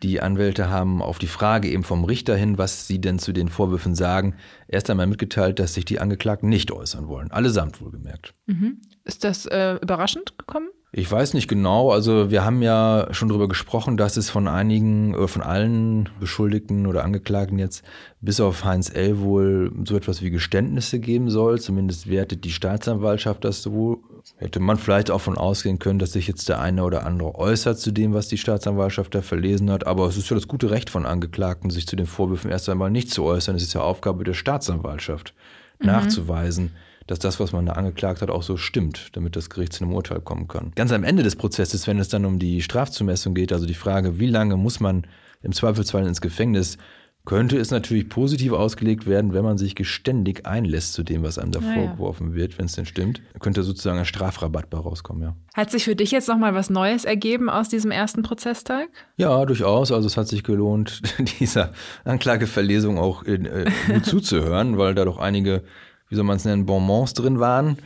Die 0.03 0.21
Anwälte 0.21 0.69
haben 0.69 1.03
auf 1.03 1.19
die 1.19 1.27
Frage 1.27 1.69
eben 1.69 1.85
vom 1.85 2.05
Richter 2.05 2.37
hin, 2.37 2.59
was 2.59 2.87
sie 2.87 3.01
denn 3.01 3.19
zu 3.19 3.33
den 3.33 3.49
Vorwürfen 3.49 3.95
sagen, 3.95 4.35
erst 4.69 4.91
einmal 4.91 5.07
mitgeteilt, 5.07 5.59
dass 5.59 5.75
sich 5.75 5.85
die 5.85 6.01
Angeklagten 6.01 6.49
nicht 6.49 6.73
äußern 6.73 7.09
wollen. 7.09 7.31
Allesamt 7.31 7.81
wohlgemerkt. 7.81 8.35
Mhm. 8.47 8.83
Ist 9.05 9.25
das 9.25 9.47
äh, 9.47 9.77
überraschend 9.81 10.37
gekommen? 10.39 10.69
Ich 10.97 11.11
weiß 11.11 11.35
nicht 11.35 11.49
genau. 11.49 11.91
Also 11.91 12.31
wir 12.31 12.45
haben 12.45 12.63
ja 12.63 13.09
schon 13.11 13.29
darüber 13.29 13.49
gesprochen, 13.49 13.97
dass 13.97 14.17
es 14.17 14.31
von 14.31 14.47
einigen, 14.47 15.13
äh, 15.15 15.27
von 15.27 15.43
allen 15.43 16.09
Beschuldigten 16.21 16.87
oder 16.87 17.03
Angeklagten 17.03 17.59
jetzt 17.59 17.83
bis 18.21 18.39
auf 18.39 18.65
Heinz 18.65 18.95
L. 18.95 19.19
wohl 19.19 19.73
so 19.85 19.97
etwas 19.97 20.23
wie 20.23 20.31
Geständnisse 20.31 21.01
geben 21.01 21.31
soll. 21.31 21.61
Zumindest 21.61 22.09
wertet 22.09 22.45
die 22.45 22.53
Staatsanwaltschaft 22.53 23.45
das 23.45 23.61
so. 23.61 24.05
Hätte 24.37 24.61
man 24.61 24.79
vielleicht 24.79 25.11
auch 25.11 25.21
von 25.21 25.37
ausgehen 25.37 25.81
können, 25.81 25.99
dass 25.99 26.13
sich 26.13 26.29
jetzt 26.29 26.49
der 26.49 26.61
eine 26.61 26.85
oder 26.85 27.05
andere 27.05 27.35
äußert 27.35 27.81
zu 27.81 27.91
dem, 27.91 28.15
was 28.15 28.29
die 28.29 28.39
Staatsanwaltschaft 28.39 29.17
da 29.17 29.21
verlesen 29.21 29.73
hat. 29.73 29.89
Aber 29.89 30.07
es 30.07 30.17
ist 30.17 30.31
ja 30.31 30.37
das 30.37 30.47
gute 30.47 30.71
Recht 30.71 30.91
von 30.91 31.07
Angeklagten, 31.07 31.71
sich 31.71 31.89
zu 31.89 31.97
den 31.97 32.07
Vorwürfen 32.07 32.53
erst 32.53 32.69
einmal 32.69 32.93
nicht 32.93 33.11
zu 33.11 33.25
äußern. 33.25 33.57
Es 33.57 33.65
ist 33.65 33.75
ja 33.75 33.81
Aufgabe 33.81 34.23
der 34.23 34.35
Staatsanwaltschaft, 34.35 35.35
mhm. 35.81 35.87
nachzuweisen 35.89 36.71
dass 37.07 37.19
das, 37.19 37.41
was 37.41 37.53
man 37.53 37.67
da 37.67 37.73
angeklagt 37.75 38.23
hat, 38.23 38.31
auch 38.31 38.43
so 38.43 38.57
stimmt, 38.57 39.09
damit 39.17 39.37
das 39.37 39.51
Gericht 39.51 39.73
zu 39.73 39.85
einem 39.85 39.95
Urteil 39.95 40.21
kommen 40.21 40.49
kann. 40.49 40.73
Ganz 40.75 40.93
am 40.93 41.05
Ende 41.05 41.23
des 41.23 41.37
Prozesses, 41.37 41.87
wenn 41.87 41.99
es 41.99 42.09
dann 42.09 42.25
um 42.25 42.39
die 42.39 42.63
Strafzumessung 42.63 43.35
geht, 43.35 43.53
also 43.53 43.67
die 43.67 43.75
Frage, 43.75 44.19
wie 44.19 44.29
lange 44.29 44.57
muss 44.57 44.81
man 44.81 45.07
im 45.43 45.53
Zweifelsfall 45.53 46.07
ins 46.07 46.21
Gefängnis, 46.21 46.79
könnte 47.25 47.57
es 47.57 47.71
natürlich 47.71 48.11
positiv 48.11 48.53
ausgelegt 48.53 49.07
werden, 49.07 49.33
wenn 49.33 49.45
man 49.45 49.57
sich 49.57 49.75
geständig 49.75 50.45
einlässt 50.45 50.93
zu 50.93 51.03
dem, 51.03 51.23
was 51.23 51.39
einem 51.39 51.53
da 51.53 51.61
naja. 51.61 51.75
vorgeworfen 51.75 52.35
wird, 52.35 52.59
wenn 52.59 52.67
es 52.67 52.73
denn 52.73 52.85
stimmt. 52.85 53.23
Könnte 53.41 53.63
sozusagen 53.63 53.99
ein 53.99 54.05
Strafrabatt 54.05 54.69
bei 54.69 54.77
rauskommen, 54.77 55.23
ja. 55.23 55.37
Hat 55.55 55.71
sich 55.71 55.85
für 55.85 55.97
dich 55.97 56.11
jetzt 56.11 56.29
nochmal 56.29 56.55
was 56.55 56.69
Neues 56.69 57.07
ergeben 57.07 57.49
aus 57.49 57.71
diesem 57.71 57.91
ersten 57.91 58.23
Prozesstag? 58.23 58.89
Ja, 59.17 59.45
durchaus. 59.47 59.91
Also 59.91 60.07
es 60.07 60.19
hat 60.19 60.29
sich 60.29 60.45
gelohnt, 60.45 61.01
dieser 61.41 61.73
Anklageverlesung 62.05 62.99
auch 62.99 63.23
in, 63.23 63.47
äh, 63.47 63.71
gut 63.89 64.05
zuzuhören, 64.05 64.77
weil 64.77 64.95
da 64.95 65.07
doch 65.07 65.19
einige 65.19 65.63
wie 66.09 66.15
soll 66.15 66.25
man 66.25 66.37
es 66.37 66.45
nennen, 66.45 66.67
Bonbons 66.67 67.15
drin 67.15 67.41
waren. 67.41 67.79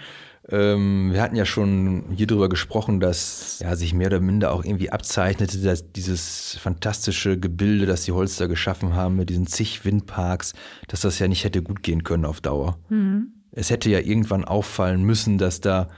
Ähm, 0.50 1.12
wir 1.12 1.20
hatten 1.20 1.37
ja 1.37 1.44
schon 1.44 2.04
hier 2.14 2.26
drüber 2.26 2.48
gesprochen, 2.48 3.00
dass 3.00 3.58
ja, 3.60 3.76
sich 3.76 3.92
mehr 3.92 4.06
oder 4.06 4.20
minder 4.20 4.52
auch 4.52 4.64
irgendwie 4.64 4.90
abzeichnete, 4.90 5.58
dass 5.58 5.92
dieses 5.92 6.56
fantastische 6.60 7.38
Gebilde, 7.38 7.84
das 7.84 8.04
die 8.04 8.12
Holster 8.12 8.48
geschaffen 8.48 8.94
haben 8.94 9.16
mit 9.16 9.28
diesen 9.28 9.46
zig 9.46 9.84
Windparks, 9.84 10.54
dass 10.87 11.02
das 11.02 11.18
ja 11.18 11.28
nicht 11.28 11.44
hätte 11.44 11.62
gut 11.62 11.82
gehen 11.82 12.02
können 12.02 12.25
auf 12.25 12.40
Dauer. 12.40 12.78
Mhm. 12.88 13.32
Es 13.52 13.68
hätte 13.70 13.90
ja 13.90 13.98
irgendwann 13.98 14.44
auffallen 14.44 15.02
müssen, 15.02 15.37
dass 15.37 15.60
da 15.60 15.88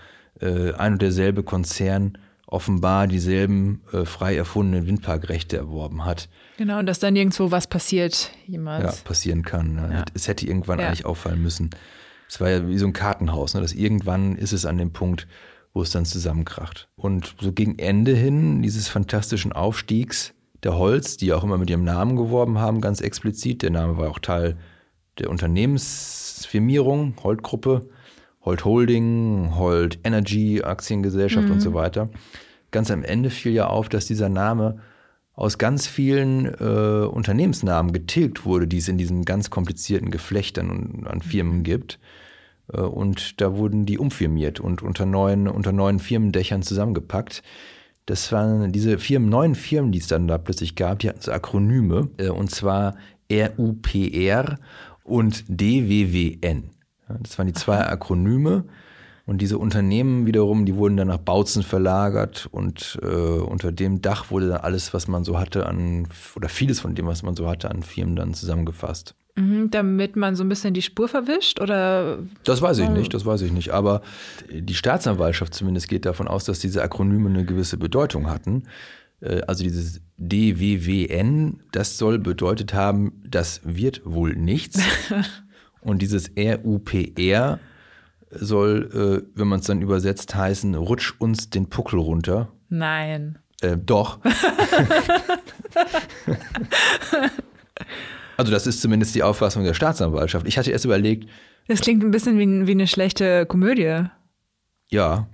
äh, 0.41 0.73
ein 0.73 0.95
und 0.95 1.03
derselbe 1.03 1.45
Konzern 1.45 2.19
offenbar 2.47 3.07
dieselben 3.07 3.83
äh, 3.93 4.05
frei 4.05 4.35
erfundenen 4.35 4.87
Windparkrechte 4.89 5.57
erworben 5.57 6.05
hat. 6.05 6.29
Genau, 6.57 6.81
und 6.81 6.87
dass 6.87 6.99
dann 6.99 7.15
nirgendwo 7.15 7.53
was 7.53 7.69
passiert 7.69 8.33
jemals. 8.47 8.83
Ja, 8.83 9.03
passieren 9.05 9.43
kann. 9.45 9.75
Ne? 9.75 9.89
Ja. 9.93 10.05
Es 10.15 10.27
hätte 10.27 10.47
irgendwann 10.47 10.81
Ja. 10.81 10.89
eigentlich 10.89 11.07
auffallen 11.07 11.41
müssen. 11.41 11.71
Es 12.31 12.41
war 12.41 12.49
ja 12.49 12.69
wie 12.69 12.79
so 12.79 12.87
ein 12.87 12.93
Kartenhaus, 12.93 13.55
ne? 13.55 13.61
dass 13.61 13.73
irgendwann 13.73 14.37
ist 14.37 14.53
es 14.53 14.65
an 14.65 14.79
dem 14.79 14.93
Punkt, 14.93 15.27
wo 15.75 15.83
es 15.83 15.91
dann 15.91 16.05
zusammenkracht. 16.05 16.89
Und 16.95 17.35
so 17.41 17.53
gegen 17.53 17.77
Ende 17.81 18.15
hin 18.15 18.63
dieses 18.63 18.87
fantastischen 18.87 19.53
Aufstiegs 19.53 20.33
der 20.63 20.79
Holz, 20.79 21.17
die 21.17 21.33
auch 21.33 21.43
immer 21.43 21.59
mit 21.59 21.71
ihrem 21.71 21.83
Namen 21.83 22.15
geworben 22.15 22.59
haben, 22.59 22.81
ganz 22.81 23.01
explizit. 23.01 23.63
Der 23.63 23.71
Name 23.71 23.99
war 23.99 24.09
auch 24.09 24.21
Teil 24.21 24.57
der 25.19 25.29
Unternehmensfirmierung, 25.29 27.15
Holt-Gruppe, 27.21 27.89
Holt 28.45 28.65
Holding, 28.65 29.57
Holt 29.57 29.99
Energy, 30.05 30.63
Aktiengesellschaft 30.63 31.51
und 31.51 31.61
so 31.61 31.75
weiter. 31.75 32.11
Ganz 32.71 32.93
am 32.93 33.03
Ende 33.03 33.31
fiel 33.31 33.53
ja 33.53 33.67
auf, 33.67 33.89
dass 33.89 34.07
dieser 34.07 34.29
Name 34.29 34.79
aus 35.41 35.57
ganz 35.57 35.87
vielen 35.87 36.45
äh, 36.45 37.07
Unternehmensnamen 37.07 37.95
getilgt 37.95 38.45
wurde, 38.45 38.69
die 38.69 38.77
es 38.77 38.89
in 38.89 38.99
diesem 38.99 39.25
ganz 39.25 39.49
komplizierten 39.49 40.11
Geflecht 40.11 40.59
an, 40.59 41.07
an 41.07 41.23
Firmen 41.23 41.63
gibt. 41.63 41.99
Äh, 42.71 42.83
und 42.83 43.41
da 43.41 43.57
wurden 43.57 43.87
die 43.87 43.99
umfirmiert 43.99 44.61
und 44.61 44.83
unter 44.83 45.07
neuen, 45.07 45.49
unter 45.49 45.73
neuen 45.73 45.99
Firmendächern 45.99 46.63
zusammengepackt. 46.63 47.43
Das 48.05 48.31
waren 48.33 48.71
diese 48.71 48.99
Firmen, 48.99 49.31
neuen 49.31 49.55
Firmen, 49.55 49.93
die 49.93 50.01
es 50.01 50.09
dann 50.09 50.29
da 50.29 50.37
plötzlich 50.37 50.75
gab, 50.75 50.99
die 50.99 51.09
hatten 51.09 51.23
so 51.23 51.33
Akronyme, 51.33 52.11
äh, 52.19 52.29
und 52.29 52.51
zwar 52.51 52.97
RUPR 53.33 54.59
und 55.05 55.45
DWWN. 55.49 56.65
Das 57.23 57.39
waren 57.39 57.47
die 57.47 57.55
zwei 57.55 57.79
Akronyme. 57.87 58.65
Und 59.31 59.39
diese 59.41 59.59
Unternehmen 59.59 60.27
wiederum, 60.27 60.67
die 60.67 60.75
wurden 60.75 60.97
dann 60.97 61.07
nach 61.07 61.19
Bautzen 61.19 61.63
verlagert 61.63 62.49
und 62.51 62.99
äh, 63.01 63.07
unter 63.07 63.71
dem 63.71 64.03
Dach 64.03 64.33
wurde 64.33 64.49
dann 64.49 64.61
alles, 64.63 64.93
was 64.93 65.07
man 65.07 65.23
so 65.23 65.39
hatte 65.39 65.67
an, 65.67 66.09
oder 66.35 66.49
vieles 66.49 66.81
von 66.81 66.97
dem, 66.97 67.07
was 67.07 67.23
man 67.23 67.37
so 67.37 67.49
hatte 67.49 67.71
an 67.71 67.85
Firmen 67.85 68.17
dann 68.17 68.35
zusammengefasst. 68.35 69.15
Mhm, 69.37 69.71
damit 69.71 70.17
man 70.17 70.35
so 70.35 70.43
ein 70.43 70.49
bisschen 70.49 70.75
die 70.75 70.83
Spur 70.83 71.07
verwischt 71.07 71.61
oder 71.61 72.19
Das 72.43 72.61
weiß 72.61 72.79
ich 72.79 72.89
nicht, 72.89 73.15
das 73.15 73.25
weiß 73.25 73.43
ich 73.43 73.53
nicht. 73.53 73.71
Aber 73.71 74.03
die 74.53 74.75
Staatsanwaltschaft 74.75 75.55
zumindest 75.55 75.89
geht 75.89 76.07
davon 76.07 76.27
aus, 76.27 76.43
dass 76.43 76.59
diese 76.59 76.83
Akronyme 76.83 77.29
eine 77.29 77.45
gewisse 77.45 77.77
Bedeutung 77.77 78.29
hatten. 78.29 78.65
Äh, 79.21 79.43
Also 79.43 79.63
dieses 79.63 80.01
DWWN, 80.17 81.61
das 81.71 81.99
soll 81.99 82.19
bedeutet 82.19 82.75
haben, 82.75 83.23
das 83.25 83.61
wird 83.63 84.03
wohl 84.05 84.35
nichts. 84.35 84.81
Und 85.83 86.03
dieses 86.03 86.33
RUPR 86.37 87.61
soll, 88.31 89.25
äh, 89.25 89.39
wenn 89.39 89.49
man 89.49 89.61
es 89.61 89.67
dann 89.67 89.83
übersetzt, 89.83 90.35
heißen, 90.35 90.75
rutsch 90.75 91.15
uns 91.19 91.51
den 91.51 91.69
Puckel 91.69 91.99
runter. 91.99 92.49
nein. 92.69 93.39
Äh, 93.63 93.77
doch. 93.77 94.21
also 98.37 98.51
das 98.53 98.67
ist 98.67 98.81
zumindest 98.81 99.15
die 99.15 99.23
Auffassung 99.23 99.65
der 99.65 99.75
Staatsanwaltschaft. 99.75 100.47
Ich 100.49 100.57
hatte 100.59 100.71
erst 100.71 100.85
überlegt, 100.87 101.29
Das 101.69 101.81
klingt 101.81 102.03
ein 102.03 102.11
bisschen 102.11 102.39
wie, 102.39 102.67
wie 102.67 102.71
eine 102.73 102.87
schlechte 102.87 103.45
Komödie. 103.47 104.05
Ja. 104.89 105.27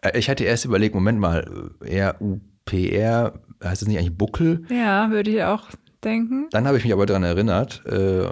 Äh, 0.00 0.18
Ich 0.18 0.30
hatte 0.30 0.44
erst 0.44 0.64
überlegt, 0.64 0.94
Moment 0.94 1.18
mal, 1.18 1.70
R-U-P-R, 1.84 3.34
heißt 3.62 3.82
das 3.82 3.88
nicht 3.88 3.98
eigentlich 3.98 4.16
Buckel? 4.16 4.64
Ja, 4.70 5.10
würde 5.10 5.30
ich 5.30 5.42
auch 5.44 5.64
denken. 6.02 6.48
Dann 6.52 6.66
habe 6.66 6.78
ich 6.78 6.84
mich 6.84 6.92
aber 6.92 7.06
daran 7.06 7.22
erinnert, 7.24 7.84
äh, 7.86 8.28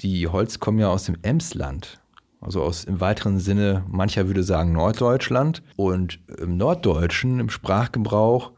die 0.00 0.28
Holz 0.28 0.60
kommen 0.60 0.78
ja 0.78 0.88
aus 0.88 1.04
dem 1.04 1.16
Emsland. 1.22 2.00
Also 2.42 2.62
aus 2.62 2.84
im 2.84 3.00
weiteren 3.00 3.38
Sinne, 3.38 3.84
mancher 3.88 4.26
würde 4.26 4.42
sagen 4.42 4.72
Norddeutschland. 4.72 5.62
Und 5.76 6.18
im 6.38 6.56
Norddeutschen, 6.56 7.40
im 7.40 7.50
Sprachgebrauch, 7.50 8.52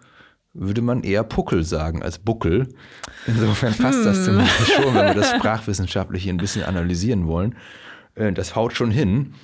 würde 0.54 0.82
man 0.82 1.02
eher 1.02 1.24
Puckel 1.24 1.64
sagen 1.64 2.02
als 2.02 2.18
Buckel. 2.18 2.68
Insofern 3.26 3.74
passt 3.74 4.06
das 4.06 4.24
zumindest 4.24 4.72
schon, 4.72 4.94
wenn 4.94 5.06
wir 5.08 5.14
das 5.14 5.30
sprachwissenschaftlich 5.30 6.22
hier 6.22 6.32
ein 6.32 6.38
bisschen 6.38 6.62
analysieren 6.64 7.26
wollen. 7.26 7.56
Äh, 8.14 8.32
Das 8.32 8.56
haut 8.56 8.72
schon 8.72 8.90
hin. 8.90 9.34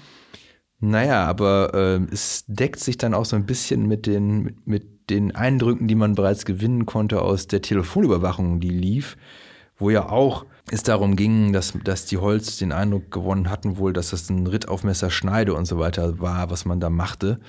Naja, 0.79 1.27
aber 1.27 1.75
äh, 1.75 2.13
es 2.13 2.45
deckt 2.47 2.81
sich 2.81 2.97
dann 2.97 3.13
auch 3.13 3.27
so 3.27 3.37
ein 3.37 3.45
bisschen 3.45 3.87
mit 3.87 4.07
den, 4.07 4.43
mit, 4.43 4.67
mit 4.67 5.11
den 5.11 5.35
Eindrücken, 5.35 5.89
die 5.89 5.95
man 5.95 6.15
bereits 6.15 6.47
gewinnen 6.47 6.87
konnte 6.87 7.21
aus 7.21 7.49
der 7.49 7.61
Telefonüberwachung, 7.61 8.61
die 8.61 8.71
lief, 8.71 9.19
wo 9.81 9.91
ja 9.91 10.09
auch 10.09 10.47
es 10.71 10.85
darum 10.85 11.17
ging, 11.17 11.53
dass, 11.53 11.77
dass 11.83 12.07
die 12.07 12.19
Holz 12.19 12.59
den 12.59 12.71
Eindruck 12.71 13.11
gewonnen 13.11 13.51
hatten, 13.51 13.79
wohl, 13.79 13.93
dass 13.93 14.11
das 14.11 14.31
ein 14.31 14.47
Ritt 14.47 14.69
auf 14.69 14.85
Messerschneide 14.85 15.55
und 15.55 15.65
so 15.65 15.79
weiter 15.79 16.21
war, 16.21 16.51
was 16.51 16.65
man 16.65 16.79
da 16.79 16.91
machte. 16.91 17.41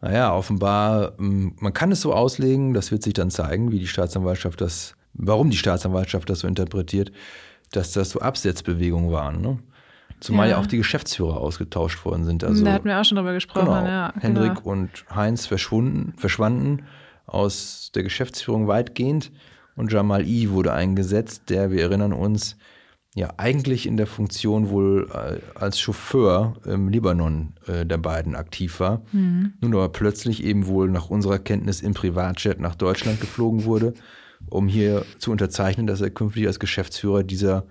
Naja, 0.00 0.32
offenbar, 0.32 1.14
man 1.18 1.72
kann 1.72 1.90
es 1.90 2.00
so 2.00 2.14
auslegen, 2.14 2.74
das 2.74 2.92
wird 2.92 3.02
sich 3.02 3.14
dann 3.14 3.30
zeigen, 3.30 3.72
wie 3.72 3.80
die 3.80 3.88
Staatsanwaltschaft 3.88 4.60
das, 4.60 4.94
warum 5.14 5.50
die 5.50 5.56
Staatsanwaltschaft 5.56 6.30
das 6.30 6.40
so 6.40 6.46
interpretiert, 6.46 7.10
dass 7.72 7.92
das 7.92 8.10
so 8.10 8.20
Absetzbewegungen 8.20 9.10
waren. 9.10 9.40
Ne? 9.40 9.58
Zumal 10.20 10.48
ja. 10.48 10.54
Ja. 10.54 10.62
auch 10.62 10.66
die 10.66 10.76
Geschäftsführer 10.76 11.38
ausgetauscht 11.38 12.04
worden 12.04 12.24
sind. 12.24 12.44
Also, 12.44 12.64
da 12.64 12.72
hatten 12.72 12.86
wir 12.88 13.00
auch 13.00 13.04
schon 13.04 13.16
drüber 13.16 13.32
gesprochen. 13.34 13.66
genau, 13.66 13.84
Ja, 13.86 14.12
Hendrik 14.20 14.56
genau. 14.56 14.70
und 14.70 15.04
Heinz 15.12 15.46
verschwunden, 15.46 16.12
verschwanden 16.16 16.84
aus 17.26 17.90
der 17.94 18.04
Geschäftsführung 18.04 18.68
weitgehend 18.68 19.32
und 19.78 19.92
Jamal 19.92 20.26
I 20.26 20.50
wurde 20.50 20.72
eingesetzt, 20.72 21.44
der, 21.48 21.70
wir 21.70 21.82
erinnern 21.82 22.12
uns, 22.12 22.56
ja 23.14 23.32
eigentlich 23.36 23.86
in 23.86 23.96
der 23.96 24.06
Funktion 24.06 24.70
wohl 24.70 25.08
äh, 25.12 25.38
als 25.58 25.80
Chauffeur 25.80 26.54
im 26.64 26.88
Libanon 26.88 27.54
äh, 27.66 27.84
der 27.86 27.98
beiden 27.98 28.36
aktiv 28.36 28.80
war. 28.80 29.02
Mhm. 29.12 29.54
Nun 29.60 29.74
aber 29.74 29.88
plötzlich 29.88 30.44
eben 30.44 30.66
wohl 30.66 30.88
nach 30.88 31.10
unserer 31.10 31.38
Kenntnis 31.38 31.80
im 31.80 31.94
Privatjet 31.94 32.60
nach 32.60 32.74
Deutschland 32.74 33.20
geflogen 33.20 33.64
wurde, 33.64 33.94
um 34.50 34.68
hier 34.68 35.04
zu 35.18 35.32
unterzeichnen, 35.32 35.86
dass 35.86 36.00
er 36.00 36.10
künftig 36.10 36.46
als 36.46 36.60
Geschäftsführer 36.60 37.24
dieser 37.24 37.66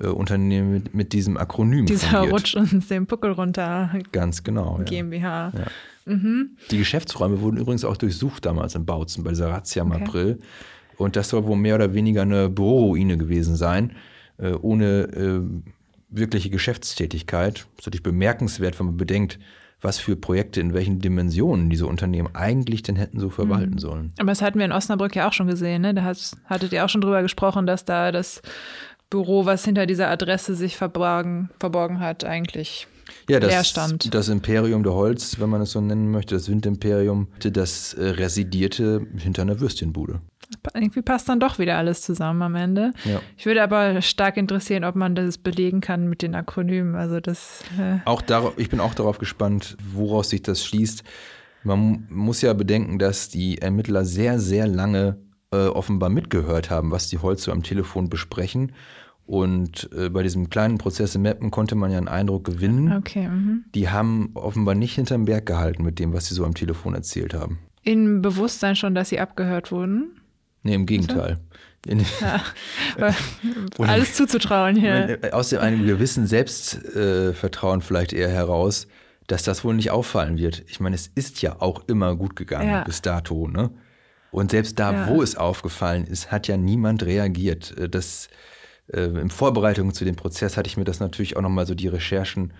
äh, 0.00 0.06
Unternehmen 0.06 0.72
mit, 0.72 0.94
mit 0.94 1.12
diesem 1.12 1.36
Akronym 1.36 1.86
Dieser 1.86 2.08
fungiert. 2.08 2.32
Rutsch 2.32 2.54
uns 2.56 2.88
den 2.88 3.06
Puckel 3.06 3.32
runter 3.32 3.90
Ganz 4.12 4.42
genau. 4.42 4.78
Ja. 4.78 4.84
GmbH. 4.84 5.52
Die 6.06 6.76
Geschäftsräume 6.78 7.40
wurden 7.40 7.56
übrigens 7.56 7.82
auch 7.86 7.96
durchsucht 7.96 8.44
damals 8.44 8.74
in 8.74 8.84
Bautzen 8.84 9.24
bei 9.24 9.30
dieser 9.30 9.48
Razzia 9.48 9.82
im 9.82 9.92
Okay. 9.92 10.02
April. 10.04 10.38
Und 10.98 11.16
das 11.16 11.28
soll 11.28 11.44
wohl 11.46 11.56
mehr 11.56 11.74
oder 11.76 11.94
weniger 11.94 12.22
eine 12.22 12.48
Büroruine 12.48 13.16
gewesen 13.18 13.56
sein, 13.56 13.92
äh, 14.38 14.52
ohne 14.52 15.02
äh, 15.02 15.40
wirkliche 16.10 16.50
Geschäftstätigkeit. 16.50 17.54
Das 17.76 17.80
ist 17.80 17.86
natürlich 17.86 18.02
bemerkenswert, 18.02 18.78
wenn 18.78 18.86
man 18.86 18.96
bedenkt, 18.96 19.38
was 19.80 19.98
für 19.98 20.16
Projekte 20.16 20.60
in 20.60 20.72
welchen 20.72 21.00
Dimensionen 21.00 21.68
diese 21.68 21.86
Unternehmen 21.86 22.34
eigentlich 22.34 22.82
denn 22.82 22.96
hätten 22.96 23.20
so 23.20 23.26
Mhm. 23.26 23.30
verwalten 23.32 23.78
sollen. 23.78 24.12
Aber 24.18 24.28
das 24.30 24.40
hatten 24.40 24.58
wir 24.58 24.64
in 24.64 24.72
Osnabrück 24.72 25.14
ja 25.14 25.28
auch 25.28 25.32
schon 25.32 25.46
gesehen. 25.46 25.82
Ne? 25.82 25.92
Da 25.94 26.02
hat, 26.04 26.32
hattet 26.46 26.72
ihr 26.72 26.84
auch 26.84 26.88
schon 26.88 27.00
drüber 27.02 27.20
gesprochen, 27.22 27.66
dass 27.66 27.84
da 27.84 28.10
das 28.10 28.40
Büro, 29.10 29.44
was 29.44 29.64
hinter 29.64 29.86
dieser 29.86 30.08
Adresse 30.08 30.54
sich 30.54 30.76
verborgen, 30.76 31.50
verborgen 31.60 32.00
hat, 32.00 32.24
eigentlich 32.24 32.86
Ja, 33.28 33.38
leer 33.38 33.48
das, 33.50 33.68
stand. 33.68 34.14
das 34.14 34.28
Imperium 34.28 34.82
der 34.82 34.94
Holz, 34.94 35.38
wenn 35.38 35.50
man 35.50 35.60
es 35.60 35.72
so 35.72 35.80
nennen 35.80 36.10
möchte, 36.10 36.34
das 36.34 36.48
Windimperium, 36.48 37.28
das 37.40 37.92
äh, 37.94 38.08
residierte 38.08 39.06
hinter 39.18 39.42
einer 39.42 39.60
Würstchenbude. 39.60 40.20
Irgendwie 40.74 41.02
passt 41.02 41.28
dann 41.28 41.40
doch 41.40 41.58
wieder 41.58 41.76
alles 41.76 42.02
zusammen 42.02 42.42
am 42.42 42.54
Ende. 42.54 42.92
Ja. 43.04 43.20
Ich 43.36 43.46
würde 43.46 43.62
aber 43.62 44.00
stark 44.02 44.36
interessieren, 44.36 44.84
ob 44.84 44.94
man 44.94 45.14
das 45.14 45.38
belegen 45.38 45.80
kann 45.80 46.08
mit 46.08 46.22
den 46.22 46.34
Akronymen. 46.34 46.94
Also 46.94 47.20
das 47.20 47.62
äh, 47.78 47.98
Auch 48.04 48.22
darauf, 48.22 48.54
ich 48.58 48.70
bin 48.70 48.80
auch 48.80 48.94
darauf 48.94 49.18
gespannt, 49.18 49.76
woraus 49.92 50.30
sich 50.30 50.42
das 50.42 50.64
schließt. 50.64 51.04
Man 51.64 51.78
mu- 51.78 51.98
muss 52.08 52.42
ja 52.42 52.52
bedenken, 52.52 52.98
dass 52.98 53.28
die 53.28 53.58
Ermittler 53.58 54.04
sehr, 54.04 54.38
sehr 54.38 54.66
lange 54.66 55.16
äh, 55.52 55.66
offenbar 55.66 56.10
mitgehört 56.10 56.70
haben, 56.70 56.90
was 56.90 57.08
die 57.08 57.18
Holz 57.18 57.44
so 57.44 57.52
am 57.52 57.62
Telefon 57.62 58.08
besprechen. 58.10 58.72
Und 59.26 59.88
äh, 59.96 60.10
bei 60.10 60.22
diesem 60.22 60.50
kleinen 60.50 60.76
Prozess 60.76 61.14
im 61.14 61.22
Mappen 61.22 61.50
konnte 61.50 61.74
man 61.76 61.90
ja 61.90 61.96
einen 61.96 62.08
Eindruck 62.08 62.44
gewinnen. 62.44 62.92
okay. 62.92 63.28
Mhm. 63.28 63.64
Die 63.74 63.88
haben 63.88 64.30
offenbar 64.34 64.74
nicht 64.74 64.94
hinterm 64.96 65.24
Berg 65.24 65.46
gehalten 65.46 65.82
mit 65.82 65.98
dem, 65.98 66.12
was 66.12 66.26
sie 66.26 66.34
so 66.34 66.44
am 66.44 66.52
Telefon 66.54 66.94
erzählt 66.94 67.32
haben. 67.32 67.58
In 67.82 68.20
Bewusstsein 68.20 68.76
schon, 68.76 68.94
dass 68.94 69.08
sie 69.08 69.20
abgehört 69.20 69.72
wurden. 69.72 70.20
Nee, 70.64 70.74
im 70.74 70.86
Gegenteil. 70.86 71.38
Und- 71.86 72.04
Alles 73.78 74.14
zuzutrauen 74.14 74.76
hier. 74.76 75.18
Aus 75.32 75.50
dem 75.50 75.60
einem 75.60 75.86
gewissen 75.86 76.26
Selbstvertrauen 76.26 77.34
Vertrauen 77.34 77.82
vielleicht 77.82 78.12
eher 78.12 78.30
heraus, 78.30 78.86
dass 79.26 79.42
das 79.42 79.64
wohl 79.64 79.74
nicht 79.74 79.90
auffallen 79.90 80.38
wird. 80.38 80.64
Ich 80.68 80.80
meine, 80.80 80.94
es 80.96 81.08
ist 81.14 81.42
ja 81.42 81.56
auch 81.60 81.84
immer 81.88 82.16
gut 82.16 82.36
gegangen 82.36 82.68
Ja. 82.70 82.84
bis 82.84 83.02
dato, 83.02 83.46
ne? 83.48 83.70
Und 84.30 84.50
selbst 84.50 84.78
da, 84.80 84.92
Ja. 84.92 85.08
wo 85.08 85.22
es 85.22 85.36
aufgefallen 85.36 86.06
ist, 86.06 86.32
hat 86.32 86.48
ja 86.48 86.56
niemand 86.56 87.04
reagiert. 87.04 87.74
Das, 87.90 88.28
äh, 88.92 89.02
in 89.04 89.30
Vorbereitung 89.30 89.94
zu 89.94 90.04
dem 90.04 90.16
Prozess 90.16 90.56
hatte 90.56 90.66
ich 90.68 90.76
mir 90.76 90.84
das 90.84 90.98
natürlich 91.00 91.36
auch 91.36 91.42
nochmal 91.42 91.66
so 91.66 91.74
die 91.74 91.86
Recherchen, 91.88 92.52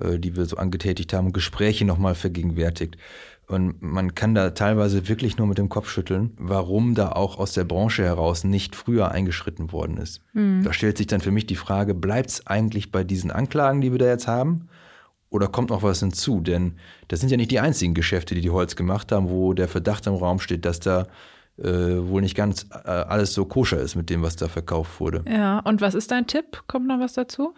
äh, 0.00 0.18
die 0.18 0.36
wir 0.36 0.44
so 0.44 0.56
angetätigt 0.56 1.12
haben, 1.12 1.32
Gespräche 1.32 1.84
nochmal 1.84 2.14
vergegenwärtigt. 2.14 2.96
Und 3.48 3.80
man 3.80 4.14
kann 4.16 4.34
da 4.34 4.50
teilweise 4.50 5.08
wirklich 5.08 5.38
nur 5.38 5.46
mit 5.46 5.56
dem 5.58 5.68
Kopf 5.68 5.88
schütteln, 5.88 6.32
warum 6.36 6.94
da 6.96 7.12
auch 7.12 7.38
aus 7.38 7.52
der 7.52 7.62
Branche 7.64 8.02
heraus 8.02 8.42
nicht 8.42 8.74
früher 8.74 9.12
eingeschritten 9.12 9.70
worden 9.70 9.98
ist. 9.98 10.20
Da 10.64 10.72
stellt 10.72 10.98
sich 10.98 11.06
dann 11.06 11.20
für 11.20 11.30
mich 11.30 11.46
die 11.46 11.54
Frage, 11.54 11.94
bleibt 11.94 12.30
es 12.30 12.46
eigentlich 12.46 12.90
bei 12.90 13.04
diesen 13.04 13.30
Anklagen, 13.30 13.80
die 13.80 13.92
wir 13.92 13.98
da 14.00 14.06
jetzt 14.06 14.26
haben? 14.26 14.68
Oder 15.30 15.46
kommt 15.48 15.70
noch 15.70 15.82
was 15.82 16.00
hinzu? 16.00 16.40
Denn 16.40 16.74
das 17.08 17.20
sind 17.20 17.30
ja 17.30 17.36
nicht 17.36 17.50
die 17.52 17.60
einzigen 17.60 17.94
Geschäfte, 17.94 18.34
die 18.34 18.40
die 18.40 18.50
Holz 18.50 18.74
gemacht 18.74 19.12
haben, 19.12 19.30
wo 19.30 19.54
der 19.54 19.68
Verdacht 19.68 20.06
im 20.08 20.14
Raum 20.14 20.40
steht, 20.40 20.64
dass 20.64 20.80
da 20.80 21.06
äh, 21.58 21.68
wohl 22.08 22.22
nicht 22.22 22.34
ganz 22.34 22.66
äh, 22.70 22.88
alles 22.88 23.32
so 23.32 23.44
koscher 23.44 23.78
ist 23.78 23.94
mit 23.94 24.10
dem, 24.10 24.22
was 24.22 24.36
da 24.36 24.48
verkauft 24.48 25.00
wurde. 25.00 25.24
Ja, 25.28 25.60
und 25.60 25.80
was 25.80 25.94
ist 25.94 26.10
dein 26.10 26.26
Tipp? 26.26 26.64
Kommt 26.66 26.86
noch 26.86 27.00
was 27.00 27.14
dazu? 27.14 27.54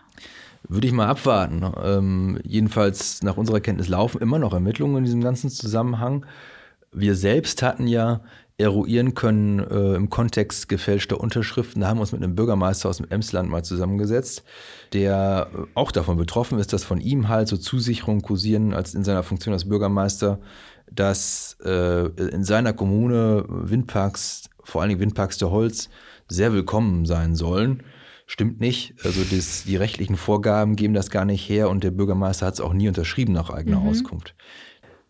Würde 0.69 0.87
ich 0.87 0.93
mal 0.93 1.07
abwarten. 1.07 1.65
Ähm, 1.83 2.39
jedenfalls 2.45 3.23
nach 3.23 3.37
unserer 3.37 3.61
Kenntnis 3.61 3.89
laufen 3.89 4.21
immer 4.21 4.39
noch 4.39 4.53
Ermittlungen 4.53 4.99
in 4.99 5.05
diesem 5.05 5.23
ganzen 5.23 5.49
Zusammenhang. 5.49 6.27
Wir 6.93 7.15
selbst 7.15 7.63
hatten 7.63 7.87
ja 7.87 8.21
eruieren 8.59 9.15
können 9.15 9.61
äh, 9.61 9.95
im 9.95 10.11
Kontext 10.11 10.69
gefälschter 10.69 11.21
Unterschriften. 11.21 11.81
Da 11.81 11.89
haben 11.89 11.99
wir 11.99 12.03
uns 12.03 12.13
mit 12.13 12.23
einem 12.23 12.35
Bürgermeister 12.35 12.89
aus 12.89 12.97
dem 12.97 13.07
Emsland 13.09 13.49
mal 13.49 13.63
zusammengesetzt, 13.63 14.43
der 14.93 15.49
auch 15.75 15.93
davon 15.93 16.17
betroffen 16.17 16.59
ist, 16.59 16.73
dass 16.73 16.83
von 16.83 17.01
ihm 17.01 17.29
halt 17.29 17.47
so 17.47 17.57
Zusicherungen 17.57 18.21
kursieren, 18.21 18.75
als 18.75 18.95
in 18.95 19.05
seiner 19.05 19.23
Funktion 19.23 19.55
als 19.55 19.69
Bürgermeister, 19.69 20.41
dass 20.91 21.57
äh, 21.65 22.07
in 22.09 22.43
seiner 22.43 22.73
Kommune 22.73 23.45
Windparks, 23.49 24.51
vor 24.65 24.83
allen 24.83 24.89
Dingen 24.89 25.01
Windparks 25.01 25.39
der 25.39 25.51
Holz, 25.51 25.89
sehr 26.27 26.53
willkommen 26.53 27.07
sein 27.07 27.37
sollen. 27.37 27.85
Stimmt 28.31 28.61
nicht. 28.61 28.95
Also 29.05 29.25
das, 29.25 29.65
die 29.65 29.77
rechtlichen 29.77 30.19
Vorgaben 30.19 30.77
geben 30.77 30.93
das 30.93 31.09
gar 31.09 31.25
nicht 31.25 31.49
her 31.49 31.71
und 31.71 31.83
der 31.83 31.91
Bürgermeister 31.91 32.45
hat 32.45 32.55
es 32.55 32.61
auch 32.61 32.75
nie 32.75 32.87
unterschrieben 32.87 33.33
nach 33.33 33.49
eigener 33.49 33.81
mhm. 33.81 33.89
Auskunft. 33.89 34.35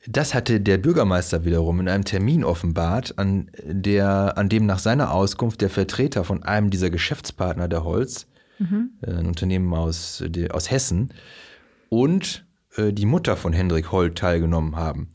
Das 0.06 0.34
hatte 0.34 0.60
der 0.60 0.78
Bürgermeister 0.78 1.44
wiederum 1.44 1.80
in 1.80 1.88
einem 1.88 2.04
Termin 2.04 2.44
offenbart, 2.44 3.18
an, 3.18 3.50
der, 3.64 4.38
an 4.38 4.48
dem 4.48 4.66
nach 4.66 4.78
seiner 4.78 5.12
Auskunft 5.12 5.60
der 5.60 5.68
Vertreter 5.68 6.22
von 6.22 6.44
einem 6.44 6.70
dieser 6.70 6.90
Geschäftspartner 6.90 7.66
der 7.66 7.82
Holz, 7.82 8.28
mhm. 8.60 8.90
Äh, 9.02 9.10
ein 9.10 9.26
Unternehmen 9.26 9.74
aus, 9.74 10.22
aus 10.50 10.70
Hessen, 10.70 11.12
und 11.88 12.46
äh, 12.76 12.92
die 12.92 13.04
Mutter 13.04 13.36
von 13.36 13.52
Hendrik 13.52 13.90
Holt 13.90 14.16
teilgenommen 14.16 14.76
haben. 14.76 15.12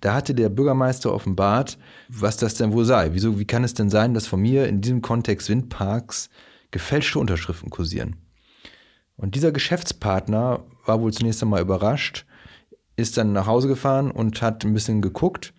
Da 0.00 0.14
hatte 0.14 0.36
der 0.36 0.50
Bürgermeister 0.50 1.12
offenbart, 1.12 1.78
was 2.08 2.36
das 2.36 2.54
denn 2.54 2.72
wohl 2.72 2.84
sei. 2.84 3.12
Wieso, 3.12 3.40
wie 3.40 3.44
kann 3.44 3.64
es 3.64 3.74
denn 3.74 3.90
sein, 3.90 4.14
dass 4.14 4.28
von 4.28 4.40
mir 4.40 4.68
in 4.68 4.80
diesem 4.80 5.02
Kontext 5.02 5.48
Windparks 5.48 6.30
gefälschte 6.74 7.18
Unterschriften 7.18 7.70
kursieren? 7.70 8.16
Und 9.16 9.34
dieser 9.34 9.52
Geschäftspartner 9.52 10.64
war 10.84 11.00
wohl 11.00 11.12
zunächst 11.12 11.42
einmal 11.42 11.62
überrascht 11.62 12.26
ist 12.96 13.16
dann 13.16 13.32
nach 13.32 13.46
Hause 13.46 13.68
gefahren 13.68 14.10
und 14.10 14.42
hat 14.42 14.64
ein 14.64 14.74
bisschen 14.74 15.02
geguckt 15.02 15.52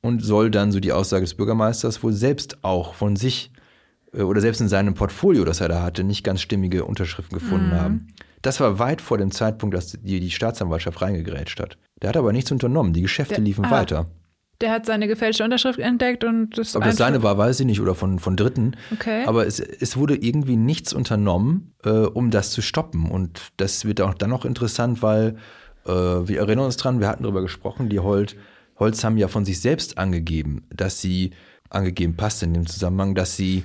und 0.00 0.24
soll 0.24 0.50
dann, 0.50 0.72
so 0.72 0.80
die 0.80 0.92
Aussage 0.92 1.22
des 1.22 1.34
Bürgermeisters, 1.34 2.02
wohl 2.02 2.12
selbst 2.12 2.64
auch 2.64 2.94
von 2.94 3.16
sich 3.16 3.52
äh, 4.12 4.22
oder 4.22 4.40
selbst 4.40 4.60
in 4.60 4.68
seinem 4.68 4.94
Portfolio, 4.94 5.44
das 5.44 5.60
er 5.60 5.68
da 5.68 5.82
hatte, 5.82 6.02
nicht 6.04 6.24
ganz 6.24 6.40
stimmige 6.40 6.84
Unterschriften 6.84 7.38
gefunden 7.38 7.68
mhm. 7.68 7.80
haben. 7.80 8.06
Das 8.42 8.58
war 8.58 8.80
weit 8.80 9.00
vor 9.00 9.18
dem 9.18 9.30
Zeitpunkt, 9.30 9.76
dass 9.76 9.92
die, 9.92 10.18
die 10.18 10.30
Staatsanwaltschaft 10.30 11.00
reingegrätscht 11.00 11.60
hat. 11.60 11.78
Der 12.00 12.08
hat 12.08 12.16
aber 12.16 12.32
nichts 12.32 12.50
unternommen. 12.50 12.92
Die 12.92 13.02
Geschäfte 13.02 13.36
der, 13.36 13.44
liefen 13.44 13.66
ah, 13.66 13.70
weiter. 13.70 14.10
Der 14.62 14.70
hat 14.70 14.86
seine 14.86 15.08
gefälschte 15.08 15.42
Unterschrift 15.42 15.80
entdeckt 15.80 16.22
und 16.22 16.56
das. 16.56 16.76
Ob 16.76 16.84
das 16.84 16.96
seine 16.96 17.22
war, 17.24 17.36
weiß 17.36 17.60
ich 17.60 17.66
nicht, 17.66 17.80
oder 17.80 17.96
von, 17.96 18.20
von 18.20 18.36
Dritten. 18.36 18.76
Okay. 18.92 19.24
Aber 19.26 19.44
es, 19.44 19.58
es 19.58 19.96
wurde 19.96 20.14
irgendwie 20.14 20.56
nichts 20.56 20.92
unternommen, 20.92 21.74
äh, 21.84 21.90
um 21.90 22.30
das 22.30 22.52
zu 22.52 22.62
stoppen. 22.62 23.10
Und 23.10 23.52
das 23.56 23.84
wird 23.84 24.00
auch 24.00 24.14
dann 24.14 24.30
noch 24.30 24.44
interessant, 24.44 25.02
weil 25.02 25.36
äh, 25.84 25.90
wir 25.90 26.38
erinnern 26.38 26.66
uns 26.66 26.76
dran, 26.76 27.00
wir 27.00 27.08
hatten 27.08 27.24
darüber 27.24 27.42
gesprochen, 27.42 27.88
die 27.88 27.98
Holt, 27.98 28.36
Holz 28.78 29.02
haben 29.04 29.16
ja 29.16 29.28
von 29.28 29.44
sich 29.44 29.60
selbst 29.60 29.98
angegeben, 29.98 30.64
dass 30.70 31.00
sie, 31.00 31.32
angegeben 31.68 32.16
passt 32.16 32.42
in 32.42 32.54
dem 32.54 32.66
Zusammenhang, 32.66 33.14
dass 33.14 33.36
sie 33.36 33.64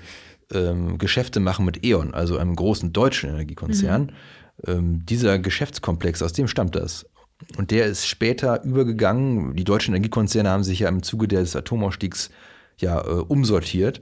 ähm, 0.52 0.98
Geschäfte 0.98 1.40
machen 1.40 1.66
mit 1.66 1.86
E.ON, 1.86 2.14
also 2.14 2.38
einem 2.38 2.56
großen 2.56 2.92
deutschen 2.92 3.30
Energiekonzern. 3.30 4.04
Mhm. 4.04 4.12
Ähm, 4.66 5.06
dieser 5.06 5.38
Geschäftskomplex, 5.38 6.24
aus 6.24 6.34
dem 6.34 6.48
stammt 6.48 6.76
das. 6.76 7.07
Und 7.58 7.72
der 7.72 7.86
ist 7.86 8.08
später 8.08 8.64
übergegangen. 8.64 9.56
Die 9.56 9.64
deutschen 9.64 9.94
Energiekonzerne 9.94 10.50
haben 10.50 10.64
sich 10.64 10.80
ja 10.80 10.90
im 10.90 11.04
Zuge 11.04 11.28
des 11.28 11.56
Atomausstiegs 11.56 12.30
ja 12.78 13.00
äh, 13.02 13.22
umsortiert. 13.22 14.02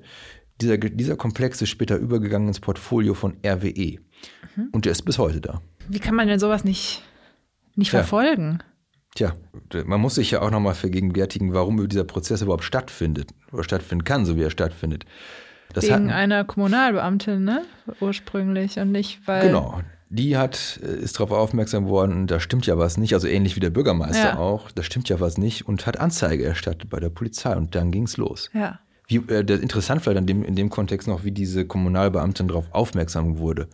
Dieser, 0.61 0.77
dieser 0.77 1.17
Komplex 1.17 1.61
ist 1.61 1.69
später 1.69 1.97
übergegangen 1.97 2.47
ins 2.47 2.61
Portfolio 2.61 3.13
von 3.13 3.37
RWE. 3.45 3.99
Mhm. 4.55 4.69
Und 4.71 4.85
der 4.85 4.93
ist 4.93 5.03
bis 5.03 5.17
heute 5.17 5.41
da. 5.41 5.61
Wie 5.89 5.99
kann 5.99 6.15
man 6.15 6.27
denn 6.27 6.39
sowas 6.39 6.63
nicht 6.63 7.03
nicht 7.75 7.91
ja. 7.91 7.99
verfolgen. 7.99 8.59
Tja, 9.15 9.33
man 9.85 10.01
muss 10.01 10.15
sich 10.15 10.31
ja 10.31 10.41
auch 10.41 10.51
nochmal 10.51 10.75
vergegenwärtigen, 10.75 11.53
warum 11.53 11.87
dieser 11.87 12.03
Prozess 12.03 12.41
überhaupt 12.41 12.65
stattfindet 12.65 13.31
oder 13.51 13.63
stattfinden 13.63 14.03
kann, 14.03 14.25
so 14.25 14.35
wie 14.35 14.41
er 14.41 14.49
stattfindet. 14.49 15.05
Das 15.73 15.85
Wegen 15.85 15.93
hatten, 15.93 16.09
einer 16.09 16.43
Kommunalbeamtin, 16.43 17.43
ne? 17.43 17.63
Ursprünglich 17.99 18.77
und 18.77 18.91
nicht, 18.91 19.25
weil. 19.25 19.47
Genau. 19.47 19.81
Die 20.15 20.37
hat, 20.37 20.79
äh, 20.81 20.95
ist 20.95 21.19
darauf 21.19 21.31
aufmerksam 21.31 21.87
worden, 21.87 22.25
da 22.25 22.39
stimmt 22.39 22.65
ja 22.65 22.77
was 22.77 22.97
nicht, 22.97 23.13
also 23.13 23.27
ähnlich 23.27 23.57
wie 23.57 23.59
der 23.59 23.69
Bürgermeister 23.69 24.29
ja. 24.29 24.37
auch, 24.37 24.71
da 24.71 24.81
stimmt 24.81 25.09
ja 25.09 25.19
was 25.19 25.37
nicht 25.37 25.67
und 25.67 25.85
hat 25.85 25.99
Anzeige 25.99 26.45
erstattet 26.45 26.89
bei 26.89 27.01
der 27.01 27.09
Polizei 27.09 27.55
und 27.55 27.75
dann 27.75 27.91
ging 27.91 28.03
es 28.03 28.15
los. 28.15 28.49
Ja. 28.53 28.79
Wie, 29.07 29.17
äh, 29.17 29.41
interessant 29.41 30.01
vielleicht 30.01 30.21
in 30.21 30.27
dem, 30.27 30.43
in 30.43 30.55
dem 30.55 30.69
Kontext 30.69 31.09
noch, 31.09 31.25
wie 31.25 31.31
diese 31.31 31.65
Kommunalbeamtin 31.65 32.47
darauf 32.47 32.65
aufmerksam 32.71 33.39
wurde. 33.39 33.67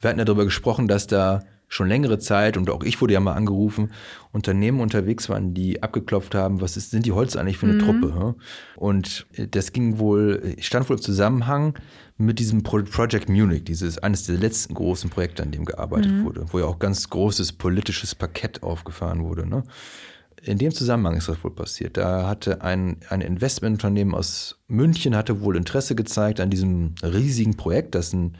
Wir 0.00 0.10
hatten 0.10 0.18
ja 0.18 0.26
darüber 0.26 0.44
gesprochen, 0.44 0.88
dass 0.88 1.06
da 1.06 1.42
schon 1.68 1.88
längere 1.88 2.18
Zeit, 2.18 2.56
und 2.56 2.70
auch 2.70 2.82
ich 2.82 3.00
wurde 3.00 3.12
ja 3.12 3.20
mal 3.20 3.34
angerufen, 3.34 3.92
Unternehmen 4.32 4.80
unterwegs 4.80 5.28
waren, 5.28 5.54
die 5.54 5.82
abgeklopft 5.82 6.34
haben, 6.34 6.60
was 6.60 6.76
ist, 6.76 6.90
sind 6.90 7.04
die 7.06 7.12
Holz 7.12 7.36
eigentlich 7.36 7.58
für 7.58 7.66
eine 7.66 7.74
mhm. 7.74 7.80
Truppe? 7.80 8.34
Und 8.76 9.26
das 9.50 9.72
ging 9.72 9.98
wohl, 9.98 10.56
stand 10.60 10.88
wohl 10.88 10.96
im 10.96 11.02
Zusammenhang 11.02 11.78
mit 12.16 12.38
diesem 12.38 12.62
Project 12.62 13.28
Munich, 13.28 13.64
dieses 13.64 13.98
eines 13.98 14.24
der 14.24 14.38
letzten 14.38 14.74
großen 14.74 15.10
Projekte, 15.10 15.42
an 15.42 15.52
dem 15.52 15.64
gearbeitet 15.64 16.10
mhm. 16.10 16.24
wurde, 16.24 16.46
wo 16.50 16.58
ja 16.58 16.64
auch 16.64 16.78
ganz 16.78 17.08
großes 17.10 17.52
politisches 17.52 18.14
Parkett 18.14 18.62
aufgefahren 18.62 19.22
wurde. 19.22 19.46
Ne? 19.46 19.62
In 20.42 20.58
dem 20.58 20.72
Zusammenhang 20.72 21.16
ist 21.16 21.28
das 21.28 21.42
wohl 21.44 21.50
passiert. 21.50 21.96
Da 21.96 22.26
hatte 22.28 22.62
ein, 22.62 22.96
ein 23.08 23.20
Investmentunternehmen 23.20 24.14
aus 24.14 24.58
München 24.68 25.14
hatte 25.14 25.42
wohl 25.42 25.56
Interesse 25.56 25.94
gezeigt 25.94 26.40
an 26.40 26.50
diesem 26.50 26.94
riesigen 27.02 27.56
Projekt, 27.56 27.94
das 27.94 28.12
ein 28.12 28.36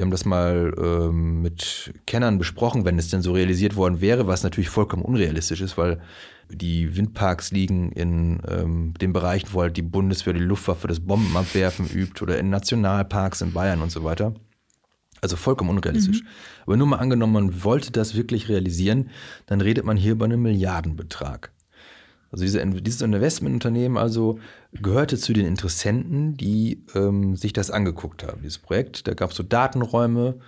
wir 0.00 0.04
haben 0.06 0.12
das 0.12 0.24
mal 0.24 0.72
ähm, 0.78 1.42
mit 1.42 1.92
Kennern 2.06 2.38
besprochen, 2.38 2.86
wenn 2.86 2.98
es 2.98 3.10
denn 3.10 3.20
so 3.20 3.32
realisiert 3.32 3.76
worden 3.76 4.00
wäre, 4.00 4.26
was 4.26 4.42
natürlich 4.42 4.70
vollkommen 4.70 5.02
unrealistisch 5.02 5.60
ist, 5.60 5.76
weil 5.76 6.00
die 6.48 6.96
Windparks 6.96 7.50
liegen 7.50 7.92
in 7.92 8.40
ähm, 8.48 8.94
den 8.98 9.12
Bereichen, 9.12 9.48
wo 9.52 9.60
halt 9.60 9.76
die 9.76 9.82
Bundeswehr, 9.82 10.32
die 10.32 10.40
Luftwaffe 10.40 10.88
das 10.88 11.00
Bombenabwerfen 11.00 11.86
übt 11.86 12.22
oder 12.22 12.38
in 12.38 12.48
Nationalparks 12.48 13.42
in 13.42 13.52
Bayern 13.52 13.82
und 13.82 13.92
so 13.92 14.02
weiter. 14.02 14.32
Also 15.20 15.36
vollkommen 15.36 15.68
unrealistisch. 15.68 16.22
Mhm. 16.22 16.28
Aber 16.62 16.76
nur 16.78 16.86
mal 16.86 16.96
angenommen, 16.96 17.34
man 17.34 17.62
wollte 17.62 17.92
das 17.92 18.14
wirklich 18.16 18.48
realisieren, 18.48 19.10
dann 19.44 19.60
redet 19.60 19.84
man 19.84 19.98
hier 19.98 20.12
über 20.12 20.24
einen 20.24 20.40
Milliardenbetrag. 20.40 21.52
Also 22.32 22.44
diese, 22.44 22.64
dieses 22.64 23.02
Investmentunternehmen 23.02 23.98
also 23.98 24.38
gehörte 24.72 25.18
zu 25.18 25.32
den 25.32 25.46
Interessenten, 25.46 26.36
die 26.36 26.84
ähm, 26.94 27.34
sich 27.36 27.52
das 27.52 27.70
angeguckt 27.70 28.22
haben, 28.22 28.42
dieses 28.42 28.58
Projekt. 28.58 29.08
Da 29.08 29.14
gab 29.14 29.30
es 29.30 29.36
so 29.36 29.42
Datenräume 29.42 30.38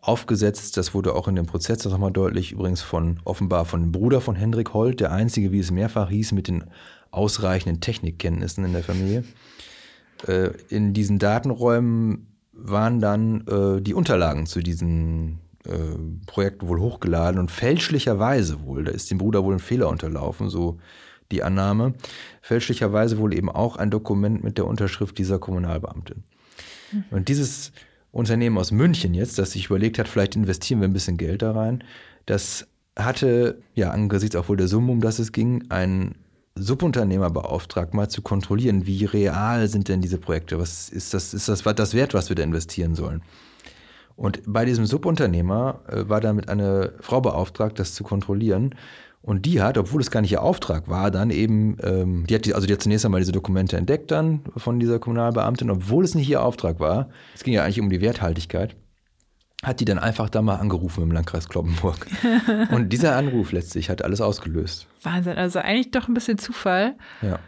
aufgesetzt. 0.00 0.76
Das 0.76 0.94
wurde 0.94 1.14
auch 1.14 1.28
in 1.28 1.36
dem 1.36 1.46
Prozess 1.46 1.84
nochmal 1.84 2.12
deutlich, 2.12 2.52
übrigens 2.52 2.82
von 2.82 3.20
offenbar 3.24 3.64
von 3.64 3.82
dem 3.82 3.92
Bruder 3.92 4.20
von 4.20 4.34
Hendrik 4.34 4.74
Holt, 4.74 5.00
der 5.00 5.12
einzige, 5.12 5.52
wie 5.52 5.60
es 5.60 5.70
mehrfach 5.70 6.10
hieß, 6.10 6.32
mit 6.32 6.48
den 6.48 6.64
ausreichenden 7.10 7.80
Technikkenntnissen 7.80 8.64
in 8.64 8.72
der 8.72 8.84
Familie. 8.84 9.24
Äh, 10.26 10.50
in 10.68 10.92
diesen 10.92 11.18
Datenräumen 11.18 12.26
waren 12.52 13.00
dann 13.00 13.46
äh, 13.46 13.80
die 13.80 13.94
Unterlagen 13.94 14.46
zu 14.46 14.60
diesen 14.60 15.38
äh, 15.64 15.70
Projekten 16.26 16.66
wohl 16.68 16.80
hochgeladen 16.80 17.38
und 17.38 17.50
fälschlicherweise 17.50 18.62
wohl, 18.64 18.84
da 18.84 18.90
ist 18.90 19.10
dem 19.10 19.18
Bruder 19.18 19.44
wohl 19.44 19.54
ein 19.54 19.60
Fehler 19.60 19.88
unterlaufen, 19.88 20.50
so 20.50 20.78
die 21.32 21.42
Annahme, 21.42 21.94
fälschlicherweise 22.40 23.18
wohl 23.18 23.34
eben 23.34 23.50
auch 23.50 23.76
ein 23.76 23.90
Dokument 23.90 24.42
mit 24.42 24.58
der 24.58 24.66
Unterschrift 24.66 25.18
dieser 25.18 25.38
Kommunalbeamtin. 25.38 26.24
Mhm. 26.92 27.04
Und 27.10 27.28
dieses 27.28 27.72
Unternehmen 28.10 28.58
aus 28.58 28.70
München 28.70 29.14
jetzt, 29.14 29.38
das 29.38 29.52
sich 29.52 29.66
überlegt 29.66 29.98
hat, 29.98 30.08
vielleicht 30.08 30.36
investieren 30.36 30.80
wir 30.80 30.88
ein 30.88 30.94
bisschen 30.94 31.16
Geld 31.16 31.42
da 31.42 31.52
rein, 31.52 31.84
das 32.26 32.66
hatte, 32.98 33.62
ja, 33.74 33.90
angesichts 33.90 34.36
auch 34.36 34.48
wohl 34.48 34.56
der 34.56 34.68
Summe, 34.68 34.90
um 34.92 35.00
das 35.00 35.18
es 35.18 35.32
ging, 35.32 35.64
einen 35.70 36.16
Subunternehmer 36.56 37.30
beauftragt, 37.30 37.94
mal 37.94 38.08
zu 38.08 38.22
kontrollieren, 38.22 38.86
wie 38.86 39.04
real 39.04 39.68
sind 39.68 39.88
denn 39.88 40.00
diese 40.00 40.18
Projekte? 40.18 40.58
Was 40.58 40.88
ist 40.88 41.14
das, 41.14 41.32
ist 41.32 41.48
das, 41.48 41.62
das 41.62 41.94
wert, 41.94 42.14
was 42.14 42.28
wir 42.28 42.36
da 42.36 42.42
investieren 42.42 42.94
sollen? 42.94 43.22
Und 44.16 44.42
bei 44.46 44.64
diesem 44.64 44.84
Subunternehmer 44.84 45.80
äh, 45.86 46.08
war 46.08 46.20
damit 46.20 46.48
eine 46.48 46.92
Frau 47.00 47.20
beauftragt, 47.20 47.78
das 47.78 47.94
zu 47.94 48.02
kontrollieren. 48.02 48.74
Und 49.20 49.46
die 49.46 49.60
hat, 49.60 49.76
obwohl 49.76 50.00
es 50.00 50.10
gar 50.10 50.20
nicht 50.20 50.32
ihr 50.32 50.42
Auftrag 50.42 50.88
war, 50.88 51.10
dann 51.10 51.30
eben, 51.30 51.76
ähm, 51.82 52.26
die 52.26 52.34
hat 52.34 52.44
die, 52.44 52.54
also 52.54 52.66
die 52.66 52.72
hat 52.72 52.82
zunächst 52.82 53.04
einmal 53.04 53.20
diese 53.20 53.32
Dokumente 53.32 53.76
entdeckt 53.76 54.10
dann 54.10 54.40
von 54.56 54.78
dieser 54.78 54.98
Kommunalbeamtin, 54.98 55.70
obwohl 55.70 56.04
es 56.04 56.14
nicht 56.14 56.30
ihr 56.30 56.42
Auftrag 56.42 56.80
war, 56.80 57.10
es 57.34 57.42
ging 57.42 57.54
ja 57.54 57.64
eigentlich 57.64 57.80
um 57.80 57.90
die 57.90 58.00
Werthaltigkeit, 58.00 58.76
hat 59.62 59.80
die 59.80 59.84
dann 59.84 59.98
einfach 59.98 60.30
da 60.30 60.40
mal 60.40 60.56
angerufen 60.56 61.02
im 61.02 61.10
Landkreis 61.10 61.48
Kloppenburg. 61.48 62.06
Und 62.70 62.90
dieser 62.92 63.16
Anruf 63.16 63.52
letztlich 63.52 63.90
hat 63.90 64.02
alles 64.02 64.20
ausgelöst. 64.20 64.86
Wahnsinn, 65.02 65.36
also 65.36 65.58
eigentlich 65.58 65.90
doch 65.90 66.06
ein 66.06 66.14
bisschen 66.14 66.38
Zufall. 66.38 66.94
Ja. 67.20 67.40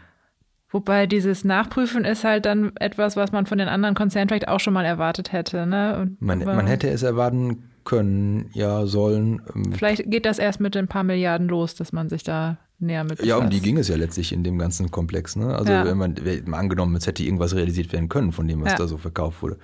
Wobei 0.71 1.05
dieses 1.05 1.43
Nachprüfen 1.43 2.05
ist 2.05 2.23
halt 2.23 2.45
dann 2.45 2.71
etwas, 2.77 3.15
was 3.15 3.31
man 3.31 3.45
von 3.45 3.57
den 3.57 3.67
anderen 3.67 3.95
Konzernen 3.95 4.29
vielleicht 4.29 4.47
auch 4.47 4.59
schon 4.59 4.73
mal 4.73 4.85
erwartet 4.85 5.33
hätte. 5.33 5.65
Ne? 5.65 6.11
Man, 6.19 6.39
man, 6.39 6.67
hätte 6.67 6.89
es 6.89 7.03
erwarten 7.03 7.70
können, 7.83 8.49
ja, 8.53 8.85
sollen. 8.85 9.41
Ähm, 9.55 9.73
Vielleicht 9.73 10.09
geht 10.09 10.25
das 10.25 10.39
erst 10.39 10.59
mit 10.59 10.75
ein 10.77 10.87
paar 10.87 11.03
Milliarden 11.03 11.47
los, 11.47 11.75
dass 11.75 11.91
man 11.93 12.09
sich 12.09 12.23
da 12.23 12.57
näher 12.79 13.03
mit 13.03 13.11
befasst. 13.11 13.27
Ja, 13.27 13.37
um 13.37 13.49
die 13.49 13.61
ging 13.61 13.77
es 13.77 13.87
ja 13.87 13.95
letztlich 13.95 14.31
in 14.31 14.43
dem 14.43 14.57
ganzen 14.57 14.91
Komplex. 14.91 15.35
Ne? 15.35 15.55
Also 15.55 15.71
ja. 15.71 15.85
wenn 15.85 15.97
man 15.97 16.15
mal 16.45 16.57
angenommen, 16.57 16.95
es 16.95 17.07
hätte 17.07 17.23
irgendwas 17.23 17.55
realisiert 17.55 17.91
werden 17.93 18.09
können 18.09 18.31
von 18.31 18.47
dem, 18.47 18.61
was 18.61 18.73
ja. 18.73 18.77
da 18.77 18.87
so 18.87 18.97
verkauft 18.97 19.41
wurde. 19.41 19.57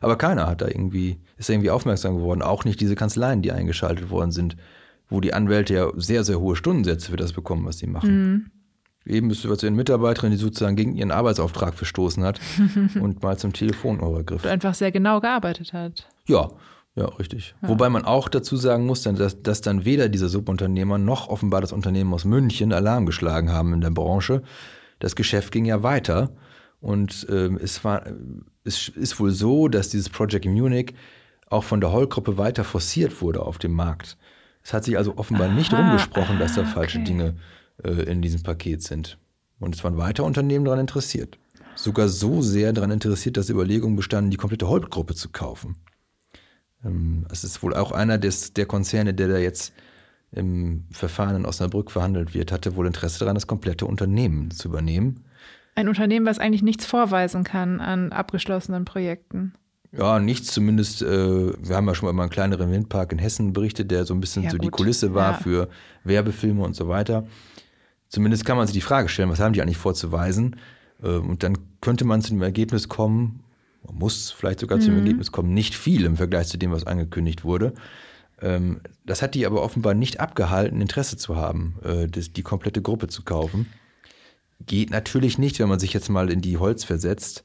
Aber 0.00 0.16
keiner 0.16 0.46
hat 0.46 0.60
da 0.60 0.66
irgendwie, 0.66 1.18
ist 1.36 1.48
da 1.48 1.52
irgendwie 1.52 1.70
aufmerksam 1.70 2.16
geworden. 2.16 2.42
Auch 2.42 2.64
nicht 2.64 2.80
diese 2.80 2.96
Kanzleien, 2.96 3.40
die 3.40 3.52
eingeschaltet 3.52 4.10
worden 4.10 4.32
sind, 4.32 4.56
wo 5.08 5.20
die 5.20 5.32
Anwälte 5.32 5.74
ja 5.74 5.90
sehr, 5.96 6.24
sehr 6.24 6.40
hohe 6.40 6.56
Stundensätze 6.56 7.10
für 7.10 7.16
das 7.16 7.32
bekommen, 7.32 7.64
was 7.64 7.78
sie 7.78 7.86
machen. 7.86 8.32
Mhm. 8.32 8.50
Eben 9.04 9.28
bist 9.28 9.44
du 9.44 9.50
was 9.50 9.62
eine 9.64 9.76
Mitarbeiterin, 9.76 10.30
die 10.30 10.36
sozusagen 10.36 10.76
gegen 10.76 10.94
ihren 10.94 11.10
Arbeitsauftrag 11.10 11.74
verstoßen 11.74 12.22
hat 12.24 12.40
und 13.00 13.22
mal 13.22 13.36
zum 13.36 13.52
Telefonhörer 13.52 14.22
griff. 14.22 14.44
Und 14.44 14.50
einfach 14.50 14.74
sehr 14.74 14.92
genau 14.92 15.20
gearbeitet 15.20 15.72
hat. 15.72 16.08
Ja, 16.26 16.50
ja, 16.94 17.06
richtig. 17.06 17.54
Ja. 17.62 17.68
Wobei 17.68 17.88
man 17.88 18.04
auch 18.04 18.28
dazu 18.28 18.56
sagen 18.56 18.84
muss, 18.84 19.02
dass, 19.02 19.42
dass 19.42 19.60
dann 19.62 19.84
weder 19.84 20.08
dieser 20.08 20.28
Subunternehmer 20.28 20.98
noch 20.98 21.28
offenbar 21.28 21.62
das 21.62 21.72
Unternehmen 21.72 22.12
aus 22.12 22.24
München 22.24 22.72
Alarm 22.72 23.06
geschlagen 23.06 23.50
haben 23.50 23.72
in 23.72 23.80
der 23.80 23.90
Branche. 23.90 24.42
Das 24.98 25.16
Geschäft 25.16 25.52
ging 25.52 25.64
ja 25.64 25.82
weiter. 25.82 26.30
Und 26.80 27.26
ähm, 27.30 27.58
es, 27.62 27.84
war, 27.84 28.04
es 28.64 28.88
ist 28.88 29.18
wohl 29.20 29.30
so, 29.30 29.68
dass 29.68 29.88
dieses 29.88 30.10
Project 30.10 30.44
Munich 30.44 30.94
auch 31.48 31.64
von 31.64 31.80
der 31.80 31.92
Holl-Gruppe 31.92 32.36
weiter 32.36 32.64
forciert 32.64 33.22
wurde 33.22 33.40
auf 33.40 33.58
dem 33.58 33.72
Markt. 33.72 34.18
Es 34.62 34.74
hat 34.74 34.84
sich 34.84 34.96
also 34.98 35.16
offenbar 35.16 35.48
aha, 35.48 35.54
nicht 35.54 35.72
rumgesprochen, 35.72 36.38
dass 36.38 36.54
da 36.54 36.64
falsche 36.64 36.98
okay. 36.98 37.06
Dinge 37.06 37.36
äh, 37.82 38.02
in 38.02 38.20
diesem 38.20 38.42
Paket 38.42 38.82
sind. 38.82 39.18
Und 39.60 39.74
es 39.74 39.84
waren 39.84 39.96
weiter 39.96 40.24
Unternehmen 40.24 40.64
daran 40.64 40.80
interessiert. 40.80 41.38
Sogar 41.74 42.08
so 42.08 42.42
sehr 42.42 42.72
daran 42.72 42.90
interessiert, 42.90 43.36
dass 43.36 43.48
Überlegungen 43.48 43.96
bestanden, 43.96 44.30
die 44.30 44.36
komplette 44.36 44.68
Holt-Gruppe 44.68 45.14
zu 45.14 45.30
kaufen. 45.30 45.76
Ähm, 46.84 47.26
es 47.30 47.44
ist 47.44 47.62
wohl 47.62 47.74
auch 47.74 47.92
einer 47.92 48.18
des, 48.18 48.52
der 48.52 48.66
Konzerne, 48.66 49.14
der 49.14 49.28
da 49.28 49.38
jetzt 49.38 49.72
im 50.32 50.84
Verfahren 50.90 51.36
in 51.36 51.46
Osnabrück 51.46 51.90
verhandelt 51.90 52.34
wird, 52.34 52.52
hatte 52.52 52.74
wohl 52.76 52.86
Interesse 52.86 53.18
daran, 53.18 53.34
das 53.34 53.46
komplette 53.46 53.86
Unternehmen 53.86 54.50
zu 54.50 54.68
übernehmen. 54.68 55.24
Ein 55.74 55.88
Unternehmen, 55.88 56.26
was 56.26 56.38
eigentlich 56.38 56.62
nichts 56.62 56.86
vorweisen 56.86 57.44
kann 57.44 57.80
an 57.80 58.12
abgeschlossenen 58.12 58.84
Projekten. 58.84 59.54
Ja, 59.92 60.18
nichts 60.20 60.52
zumindest. 60.52 61.02
Äh, 61.02 61.06
wir 61.06 61.76
haben 61.76 61.86
ja 61.86 61.94
schon 61.94 62.14
mal 62.14 62.22
einen 62.22 62.30
kleineren 62.30 62.70
Windpark 62.70 63.12
in 63.12 63.18
Hessen 63.18 63.52
berichtet, 63.52 63.90
der 63.90 64.04
so 64.04 64.14
ein 64.14 64.20
bisschen 64.20 64.44
ja, 64.44 64.50
so 64.50 64.56
gut. 64.56 64.64
die 64.64 64.70
Kulisse 64.70 65.14
war 65.14 65.32
ja. 65.32 65.38
für 65.38 65.68
Werbefilme 66.04 66.62
und 66.62 66.74
so 66.74 66.88
weiter. 66.88 67.26
Zumindest 68.08 68.44
kann 68.44 68.56
man 68.56 68.66
sich 68.66 68.74
die 68.74 68.80
Frage 68.80 69.08
stellen, 69.08 69.30
was 69.30 69.40
haben 69.40 69.52
die 69.52 69.60
eigentlich 69.60 69.78
vorzuweisen? 69.78 70.56
Äh, 71.02 71.08
und 71.08 71.42
dann 71.42 71.58
könnte 71.80 72.04
man 72.06 72.22
zu 72.22 72.30
dem 72.30 72.42
Ergebnis 72.42 72.88
kommen, 72.88 73.40
man 73.84 73.96
muss 73.96 74.30
vielleicht 74.30 74.60
sogar 74.60 74.78
mhm. 74.78 74.82
zu 74.82 74.90
dem 74.90 74.98
Ergebnis 74.98 75.32
kommen, 75.32 75.54
nicht 75.54 75.74
viel 75.74 76.04
im 76.04 76.16
Vergleich 76.16 76.48
zu 76.48 76.58
dem, 76.58 76.70
was 76.70 76.86
angekündigt 76.86 77.44
wurde. 77.44 77.72
Ähm, 78.40 78.80
das 79.04 79.22
hat 79.22 79.34
die 79.34 79.46
aber 79.46 79.62
offenbar 79.62 79.94
nicht 79.94 80.20
abgehalten, 80.20 80.80
Interesse 80.80 81.16
zu 81.16 81.36
haben, 81.36 81.76
äh, 81.84 82.06
die 82.08 82.42
komplette 82.42 82.82
Gruppe 82.82 83.08
zu 83.08 83.22
kaufen. 83.22 83.66
Geht 84.64 84.90
natürlich 84.90 85.38
nicht, 85.38 85.58
wenn 85.58 85.68
man 85.68 85.80
sich 85.80 85.92
jetzt 85.92 86.08
mal 86.08 86.30
in 86.30 86.40
die 86.40 86.58
Holz 86.58 86.84
versetzt 86.84 87.44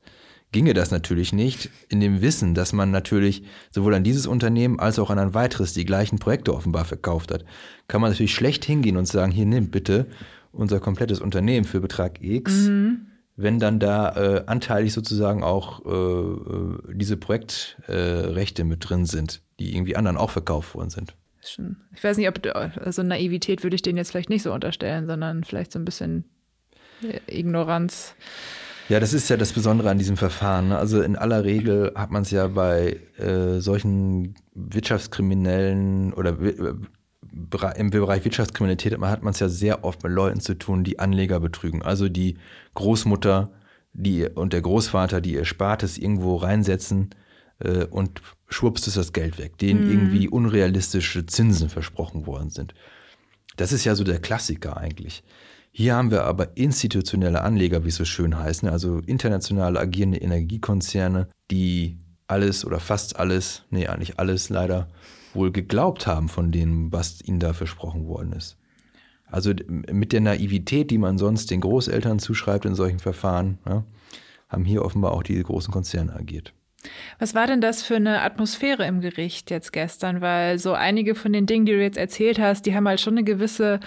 ginge 0.52 0.74
das 0.74 0.92
natürlich 0.92 1.34
nicht, 1.34 1.70
in 1.90 2.00
dem 2.00 2.22
Wissen, 2.22 2.54
dass 2.54 2.74
man 2.74 2.92
natürlich 2.92 3.44
sowohl 3.72 3.96
an 3.96 4.04
dieses 4.04 4.28
Unternehmen 4.28 4.80
als 4.80 5.00
auch 5.00 5.10
an 5.10 5.20
ein 5.20 5.34
weiteres 5.34 5.74
die 5.74 5.86
gleichen 5.86 6.20
Projekte 6.20 6.54
offenbar 6.54 6.86
verkauft 6.86 7.32
hat, 7.32 7.44
kann 7.88 8.02
man 8.02 8.12
natürlich 8.12 8.34
schlecht 8.34 8.64
hingehen 8.64 8.98
und 8.98 9.08
sagen, 9.08 9.32
hier 9.32 9.46
nimm 9.46 9.70
bitte 9.70 10.08
unser 10.52 10.80
komplettes 10.80 11.20
Unternehmen 11.20 11.66
für 11.66 11.82
Betrag 11.82 12.22
X. 12.22 12.68
Mhm 12.68 13.08
wenn 13.38 13.60
dann 13.60 13.80
da 13.80 14.16
äh, 14.16 14.44
anteilig 14.48 14.94
sozusagen 14.94 15.44
auch 15.44 15.86
äh, 15.86 15.90
äh, 15.90 16.94
diese 16.94 17.18
Projektrechte 17.18 18.62
äh, 18.64 18.66
mit 18.66 18.90
drin 18.90 19.06
sind, 19.06 19.42
die 19.60 19.76
irgendwie 19.76 19.96
anderen 19.96 20.18
auch 20.18 20.32
verkauft 20.32 20.76
worden 20.76 20.90
sind. 20.90 21.16
Ich 21.96 22.04
weiß 22.04 22.18
nicht, 22.18 22.28
ob 22.28 22.46
also 22.84 23.04
Naivität 23.04 23.64
würde 23.64 23.76
ich 23.76 23.82
denen 23.82 23.98
jetzt 23.98 24.12
vielleicht 24.12 24.30
nicht 24.30 24.44
so 24.44 24.52
unterstellen, 24.52 25.08
sondern 25.08 25.46
vielleicht 25.46 25.72
so 25.72 25.80
ein 25.80 25.86
bisschen 25.86 26.26
äh, 27.02 27.40
Ignoranz. 27.40 28.16
Ja, 28.90 29.00
das 29.00 29.14
ist 29.14 29.30
ja 29.30 29.38
das 29.38 29.54
Besondere 29.54 29.90
an 29.90 29.98
diesem 29.98 30.18
Verfahren. 30.18 30.70
Ne? 30.70 30.78
Also 30.78 31.02
in 31.02 31.16
aller 31.16 31.44
Regel 31.44 31.92
hat 31.96 32.10
man 32.10 32.24
es 32.24 32.32
ja 32.32 32.48
bei 32.48 33.00
äh, 33.18 33.60
solchen 33.60 34.36
Wirtschaftskriminellen 34.56 36.14
oder 36.14 36.38
im 37.76 37.90
Bereich 37.90 38.26
Wirtschaftskriminalität 38.26 39.00
hat 39.00 39.24
man 39.24 39.32
es 39.32 39.40
ja 39.40 39.50
sehr 39.50 39.84
oft 39.84 40.04
mit 40.04 40.12
Leuten 40.12 40.40
zu 40.40 40.56
tun, 40.56 40.84
die 40.84 41.00
Anleger 41.00 41.40
betrügen. 41.40 41.82
Also 41.82 42.10
die 42.10 42.38
Großmutter 42.74 43.52
die, 43.94 44.28
und 44.28 44.54
der 44.54 44.62
Großvater, 44.62 45.22
die 45.22 45.34
ihr 45.34 45.46
Spartes 45.46 45.98
irgendwo 45.98 46.36
reinsetzen 46.36 47.10
äh, 47.60 47.86
und 47.86 48.22
schwupps 48.48 48.88
ist 48.88 48.98
das 48.98 49.14
Geld 49.14 49.38
weg, 49.38 49.58
denen 49.58 49.86
mhm. 49.86 49.92
irgendwie 49.92 50.30
unrealistische 50.30 51.26
Zinsen 51.26 51.70
versprochen 51.70 52.28
worden 52.28 52.50
sind. 52.50 52.74
Das 53.56 53.72
ist 53.72 53.86
ja 53.86 53.96
so 53.96 54.04
der 54.04 54.20
Klassiker 54.20 54.78
eigentlich. 54.78 55.24
Hier 55.72 55.96
haben 55.96 56.12
wir 56.12 56.24
aber 56.24 56.56
institutionelle 56.56 57.42
Anleger, 57.42 57.84
wie 57.84 57.90
es 57.90 57.96
so 57.96 58.06
schön 58.06 58.38
heißt, 58.38 58.64
ne? 58.64 58.72
also 58.72 59.00
international 59.06 59.78
agierende 59.78 60.20
Energiekonzerne, 60.20 61.28
die 61.52 62.00
alles 62.28 62.66
oder 62.66 62.80
fast 62.80 63.18
alles, 63.18 63.64
nee, 63.70 63.88
eigentlich 63.88 64.20
alles 64.20 64.50
leider 64.50 64.88
wohl 65.38 65.52
geglaubt 65.52 66.08
haben 66.08 66.28
von 66.28 66.52
dem, 66.52 66.92
was 66.92 67.22
ihnen 67.22 67.40
da 67.40 67.54
versprochen 67.54 68.08
worden 68.08 68.34
ist. 68.34 68.58
Also 69.30 69.54
mit 69.68 70.14
der 70.14 70.22
Naivität, 70.22 70.92
die 70.92 70.98
man 70.98 71.18
sonst 71.18 71.52
den 71.52 71.62
Großeltern 71.62 72.20
zuschreibt 72.20 72.66
in 72.66 72.76
solchen 72.76 73.00
Verfahren, 73.00 73.60
ja, 73.66 73.84
haben 74.50 74.66
hier 74.66 74.84
offenbar 74.84 75.12
auch 75.12 75.24
die 75.24 75.42
großen 75.42 75.72
Konzerne 75.72 76.16
agiert. 76.16 76.54
Was 77.20 77.36
war 77.36 77.48
denn 77.48 77.60
das 77.60 77.84
für 77.84 77.96
eine 77.96 78.22
Atmosphäre 78.22 78.86
im 78.86 79.02
Gericht 79.02 79.50
jetzt 79.52 79.74
gestern? 79.74 80.22
Weil 80.22 80.60
so 80.60 80.74
einige 80.74 81.16
von 81.16 81.34
den 81.34 81.46
Dingen, 81.46 81.66
die 81.66 81.74
du 81.74 81.82
jetzt 81.82 81.98
erzählt 81.98 82.40
hast, 82.40 82.66
die 82.66 82.76
haben 82.76 82.88
halt 82.88 83.02
schon 83.02 83.16
eine 83.16 83.24
gewisse 83.24 83.80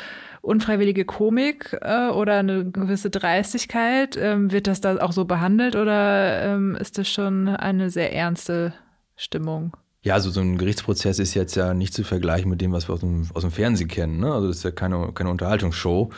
unfreiwillige 0.43 1.05
Komik 1.05 1.77
äh, 1.81 2.09
oder 2.09 2.39
eine 2.39 2.71
gewisse 2.71 3.11
Dreistigkeit. 3.11 4.17
Ähm, 4.17 4.53
wird 4.53 4.67
das 4.67 4.81
da 4.81 4.99
auch 4.99 5.13
so 5.13 5.25
behandelt 5.25 5.77
oder 5.77 6.43
ähm, 6.43 6.77
ist 6.77 6.99
das 6.99 7.09
schon 7.09 7.49
eine 7.49 7.91
sehr 7.91 8.13
ernste 8.13 8.75
Stimmung? 9.17 9.77
Ja, 10.03 10.15
also 10.15 10.31
so 10.31 10.41
ein 10.41 10.57
Gerichtsprozess 10.57 11.19
ist 11.19 11.35
jetzt 11.35 11.57
ja 11.57 11.75
nicht 11.75 11.93
zu 11.93 12.05
vergleichen 12.05 12.49
mit 12.49 12.61
dem, 12.61 12.73
was 12.73 12.89
wir 12.89 12.95
aus 12.95 13.01
dem, 13.01 13.29
aus 13.35 13.43
dem 13.43 13.51
Fernsehen 13.51 13.89
kennen. 13.89 14.21
Ne? 14.21 14.33
Also 14.33 14.49
das 14.49 14.59
ist 14.59 14.63
ja 14.63 14.71
keine, 14.71 15.13
keine 15.13 15.31
Unterhaltungsshow 15.31 16.11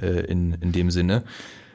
äh, 0.00 0.24
in, 0.26 0.54
in 0.54 0.72
dem 0.72 0.90
Sinne. 0.90 1.22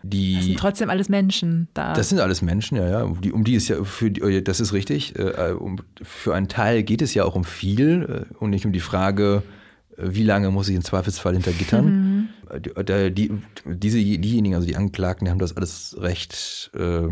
Die, 0.04 0.36
das 0.36 0.46
sind 0.46 0.60
trotzdem 0.60 0.90
alles 0.90 1.10
Menschen 1.10 1.68
da. 1.74 1.94
Das 1.94 2.10
sind 2.10 2.20
alles 2.20 2.42
Menschen, 2.42 2.78
ja, 2.78 2.88
ja. 2.88 3.04
Um 3.04 3.22
die, 3.22 3.32
um 3.32 3.44
die 3.44 3.56
ist 3.56 3.70
ja 3.70 3.84
für 3.84 4.12
die, 4.12 4.22
oh 4.22 4.42
das 4.42 4.60
ist 4.60 4.74
richtig. 4.74 5.18
Äh, 5.18 5.54
um, 5.58 5.78
für 6.04 6.36
einen 6.36 6.48
Teil 6.48 6.84
geht 6.84 7.02
es 7.02 7.14
ja 7.16 7.24
auch 7.24 7.36
um 7.36 7.44
viel 7.44 8.28
äh, 8.30 8.36
und 8.38 8.52
nicht 8.52 8.66
um 8.66 8.72
die 8.72 8.82
Frage, 8.82 9.42
äh, 9.98 10.04
wie 10.10 10.24
lange 10.24 10.52
muss 10.52 10.70
ich 10.70 10.76
im 10.76 10.84
Zweifelsfall 10.84 11.34
hinter 11.34 11.54
Gittern. 11.54 11.86
Mhm. 11.86 12.30
Die, 12.60 13.12
die, 13.12 13.32
diese, 13.66 13.98
diejenigen, 13.98 14.54
also 14.54 14.68
die 14.68 14.76
Angeklagten, 14.76 15.26
die 15.26 15.32
haben 15.32 15.40
das 15.40 15.58
alles 15.58 15.96
recht 16.00 16.70
äh, 16.76 17.08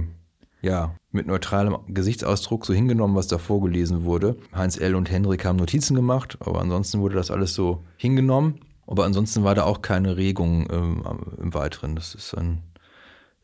ja, 0.63 0.95
mit 1.11 1.27
neutralem 1.27 1.77
Gesichtsausdruck 1.87 2.65
so 2.65 2.73
hingenommen, 2.73 3.15
was 3.15 3.27
da 3.27 3.37
vorgelesen 3.37 4.05
wurde. 4.05 4.37
Heinz 4.55 4.79
L. 4.79 4.95
und 4.95 5.11
Hendrik 5.11 5.45
haben 5.45 5.57
Notizen 5.57 5.93
gemacht, 5.95 6.37
aber 6.39 6.61
ansonsten 6.61 7.01
wurde 7.01 7.15
das 7.15 7.29
alles 7.29 7.53
so 7.53 7.83
hingenommen. 7.97 8.61
Aber 8.87 9.05
ansonsten 9.05 9.43
war 9.43 9.55
da 9.55 9.63
auch 9.63 9.81
keine 9.81 10.17
Regung 10.17 10.67
ähm, 10.71 11.03
im 11.41 11.53
Weiteren. 11.53 11.95
Das 11.95 12.15
ist 12.15 12.33
ein 12.33 12.63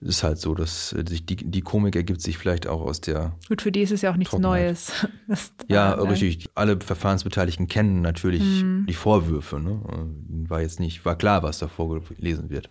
ist 0.02 0.24
halt 0.24 0.38
so, 0.38 0.56
dass 0.56 0.94
äh, 0.94 1.04
sich 1.08 1.26
die, 1.26 1.36
die 1.36 1.62
Komik 1.62 1.96
ergibt 1.96 2.22
sich 2.22 2.38
vielleicht 2.38 2.68
auch 2.68 2.82
aus 2.82 3.02
der. 3.02 3.34
Gut, 3.50 3.62
für 3.62 3.72
die 3.72 3.82
ist 3.82 3.92
es 3.92 4.02
ja 4.02 4.12
auch 4.12 4.16
nichts 4.16 4.38
Neues. 4.38 4.94
ja, 5.68 5.92
richtig. 5.94 6.50
Alle 6.56 6.80
Verfahrensbeteiligten 6.80 7.68
kennen 7.68 8.02
natürlich 8.02 8.64
mhm. 8.64 8.86
die 8.88 8.94
Vorwürfe. 8.94 9.60
Ne? 9.60 9.82
War 10.48 10.62
jetzt 10.62 10.80
nicht, 10.80 11.04
war 11.04 11.18
klar, 11.18 11.44
was 11.44 11.60
da 11.60 11.68
vorgelesen 11.68 12.50
wird. 12.50 12.70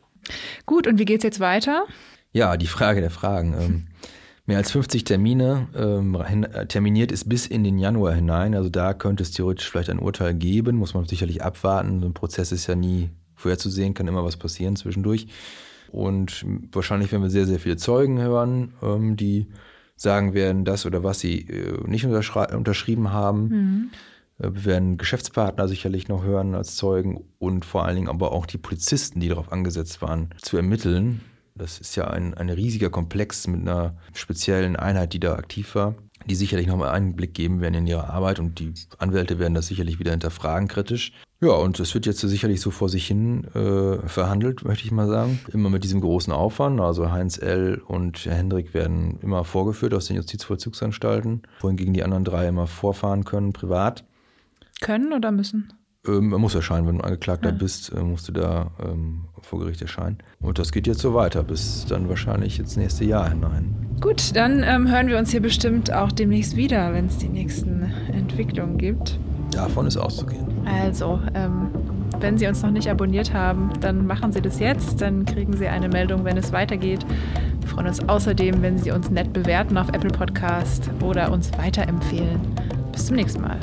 Gut, 0.64 0.86
und 0.86 0.98
wie 0.98 1.04
geht 1.04 1.18
es 1.18 1.24
jetzt 1.24 1.40
weiter? 1.40 1.84
Ja, 2.32 2.56
die 2.56 2.66
Frage 2.66 3.02
der 3.02 3.10
Fragen. 3.10 3.88
Mehr 4.48 4.56
als 4.56 4.70
50 4.70 5.04
Termine 5.04 5.68
ähm, 5.76 6.14
äh, 6.14 6.64
terminiert 6.64 7.12
ist 7.12 7.28
bis 7.28 7.46
in 7.46 7.64
den 7.64 7.76
Januar 7.76 8.14
hinein. 8.14 8.54
Also 8.54 8.70
da 8.70 8.94
könnte 8.94 9.22
es 9.22 9.30
theoretisch 9.30 9.68
vielleicht 9.70 9.90
ein 9.90 9.98
Urteil 9.98 10.32
geben, 10.32 10.76
muss 10.76 10.94
man 10.94 11.04
sicherlich 11.04 11.44
abwarten. 11.44 12.00
So 12.00 12.06
ein 12.06 12.14
Prozess 12.14 12.50
ist 12.50 12.66
ja 12.66 12.74
nie 12.74 13.10
vorherzusehen, 13.34 13.92
kann 13.92 14.08
immer 14.08 14.24
was 14.24 14.38
passieren 14.38 14.74
zwischendurch. 14.74 15.26
Und 15.92 16.46
wahrscheinlich 16.72 17.12
werden 17.12 17.24
wir 17.24 17.28
sehr, 17.28 17.44
sehr 17.44 17.58
viele 17.58 17.76
Zeugen 17.76 18.18
hören, 18.22 18.72
ähm, 18.82 19.18
die 19.18 19.48
sagen 19.96 20.32
werden, 20.32 20.64
das 20.64 20.86
oder 20.86 21.04
was 21.04 21.20
sie 21.20 21.40
äh, 21.40 21.86
nicht 21.86 22.06
unterschrieben 22.06 23.12
haben. 23.12 23.48
Mhm. 23.48 23.90
Äh, 24.38 24.54
wir 24.54 24.64
werden 24.64 24.96
Geschäftspartner 24.96 25.68
sicherlich 25.68 26.08
noch 26.08 26.24
hören 26.24 26.54
als 26.54 26.74
Zeugen 26.76 27.22
und 27.38 27.66
vor 27.66 27.84
allen 27.84 27.96
Dingen 27.96 28.08
aber 28.08 28.32
auch 28.32 28.46
die 28.46 28.56
Polizisten, 28.56 29.20
die 29.20 29.28
darauf 29.28 29.52
angesetzt 29.52 30.00
waren, 30.00 30.30
zu 30.38 30.56
ermitteln 30.56 31.20
das 31.58 31.78
ist 31.78 31.96
ja 31.96 32.08
ein, 32.08 32.34
ein 32.34 32.48
riesiger 32.48 32.90
Komplex 32.90 33.46
mit 33.46 33.60
einer 33.60 33.94
speziellen 34.14 34.76
Einheit, 34.76 35.12
die 35.12 35.20
da 35.20 35.34
aktiv 35.34 35.74
war, 35.74 35.94
die 36.26 36.34
sicherlich 36.34 36.66
nochmal 36.66 36.90
einen 36.90 37.16
Blick 37.16 37.34
geben 37.34 37.60
werden 37.60 37.74
in 37.74 37.86
ihre 37.86 38.08
Arbeit 38.08 38.38
und 38.38 38.58
die 38.58 38.72
Anwälte 38.98 39.38
werden 39.38 39.54
das 39.54 39.66
sicherlich 39.66 39.98
wieder 39.98 40.12
hinterfragen 40.12 40.68
kritisch. 40.68 41.12
Ja, 41.40 41.50
und 41.50 41.78
es 41.78 41.94
wird 41.94 42.04
jetzt 42.06 42.18
sicherlich 42.18 42.60
so 42.60 42.72
vor 42.72 42.88
sich 42.88 43.06
hin 43.06 43.44
äh, 43.54 44.08
verhandelt, 44.08 44.64
möchte 44.64 44.86
ich 44.86 44.90
mal 44.90 45.06
sagen. 45.06 45.38
Immer 45.52 45.70
mit 45.70 45.84
diesem 45.84 46.00
großen 46.00 46.32
Aufwand. 46.32 46.80
Also 46.80 47.12
Heinz 47.12 47.38
L. 47.38 47.80
und 47.86 48.24
Herr 48.24 48.34
Hendrik 48.34 48.74
werden 48.74 49.20
immer 49.22 49.44
vorgeführt 49.44 49.94
aus 49.94 50.06
den 50.06 50.16
Justizvollzugsanstalten, 50.16 51.42
wohingegen 51.60 51.94
die 51.94 52.02
anderen 52.02 52.24
drei 52.24 52.48
immer 52.48 52.66
vorfahren 52.66 53.24
können, 53.24 53.52
privat. 53.52 54.04
Können 54.80 55.12
oder 55.12 55.30
müssen? 55.30 55.72
Ähm, 56.06 56.28
man 56.28 56.40
muss 56.40 56.54
erscheinen, 56.54 56.86
wenn 56.86 56.98
du 56.98 57.04
Angeklagter 57.04 57.50
ja. 57.50 57.54
bist, 57.54 57.92
äh, 57.92 58.00
musst 58.00 58.28
du 58.28 58.32
da 58.32 58.70
ähm, 58.82 59.24
vor 59.40 59.58
Gericht 59.60 59.82
erscheinen. 59.82 60.18
Und 60.40 60.58
das 60.58 60.72
geht 60.72 60.86
jetzt 60.86 61.00
so 61.00 61.14
weiter, 61.14 61.42
bis 61.42 61.86
dann 61.86 62.08
wahrscheinlich 62.08 62.58
ins 62.58 62.76
nächste 62.76 63.04
Jahr 63.04 63.28
hinein. 63.28 63.74
Gut, 64.00 64.36
dann 64.36 64.62
ähm, 64.62 64.88
hören 64.90 65.08
wir 65.08 65.18
uns 65.18 65.30
hier 65.30 65.42
bestimmt 65.42 65.92
auch 65.92 66.12
demnächst 66.12 66.56
wieder, 66.56 66.92
wenn 66.92 67.06
es 67.06 67.18
die 67.18 67.28
nächsten 67.28 67.82
Entwicklungen 68.12 68.78
gibt. 68.78 69.18
Davon 69.50 69.86
ist 69.86 69.96
auszugehen. 69.96 70.46
Also, 70.66 71.20
ähm, 71.34 71.70
wenn 72.20 72.38
Sie 72.38 72.46
uns 72.46 72.62
noch 72.62 72.70
nicht 72.70 72.88
abonniert 72.88 73.32
haben, 73.32 73.70
dann 73.80 74.06
machen 74.06 74.32
Sie 74.32 74.40
das 74.40 74.60
jetzt. 74.60 75.00
Dann 75.00 75.24
kriegen 75.24 75.56
Sie 75.56 75.66
eine 75.66 75.88
Meldung, 75.88 76.24
wenn 76.24 76.36
es 76.36 76.52
weitergeht. 76.52 77.04
Wir 77.60 77.68
freuen 77.68 77.86
uns 77.86 78.06
außerdem, 78.08 78.62
wenn 78.62 78.78
Sie 78.78 78.90
uns 78.90 79.10
nett 79.10 79.32
bewerten 79.32 79.76
auf 79.78 79.88
Apple 79.88 80.10
Podcast 80.10 80.90
oder 81.02 81.32
uns 81.32 81.50
weiterempfehlen. 81.58 82.40
Bis 82.92 83.06
zum 83.06 83.16
nächsten 83.16 83.42
Mal. 83.42 83.58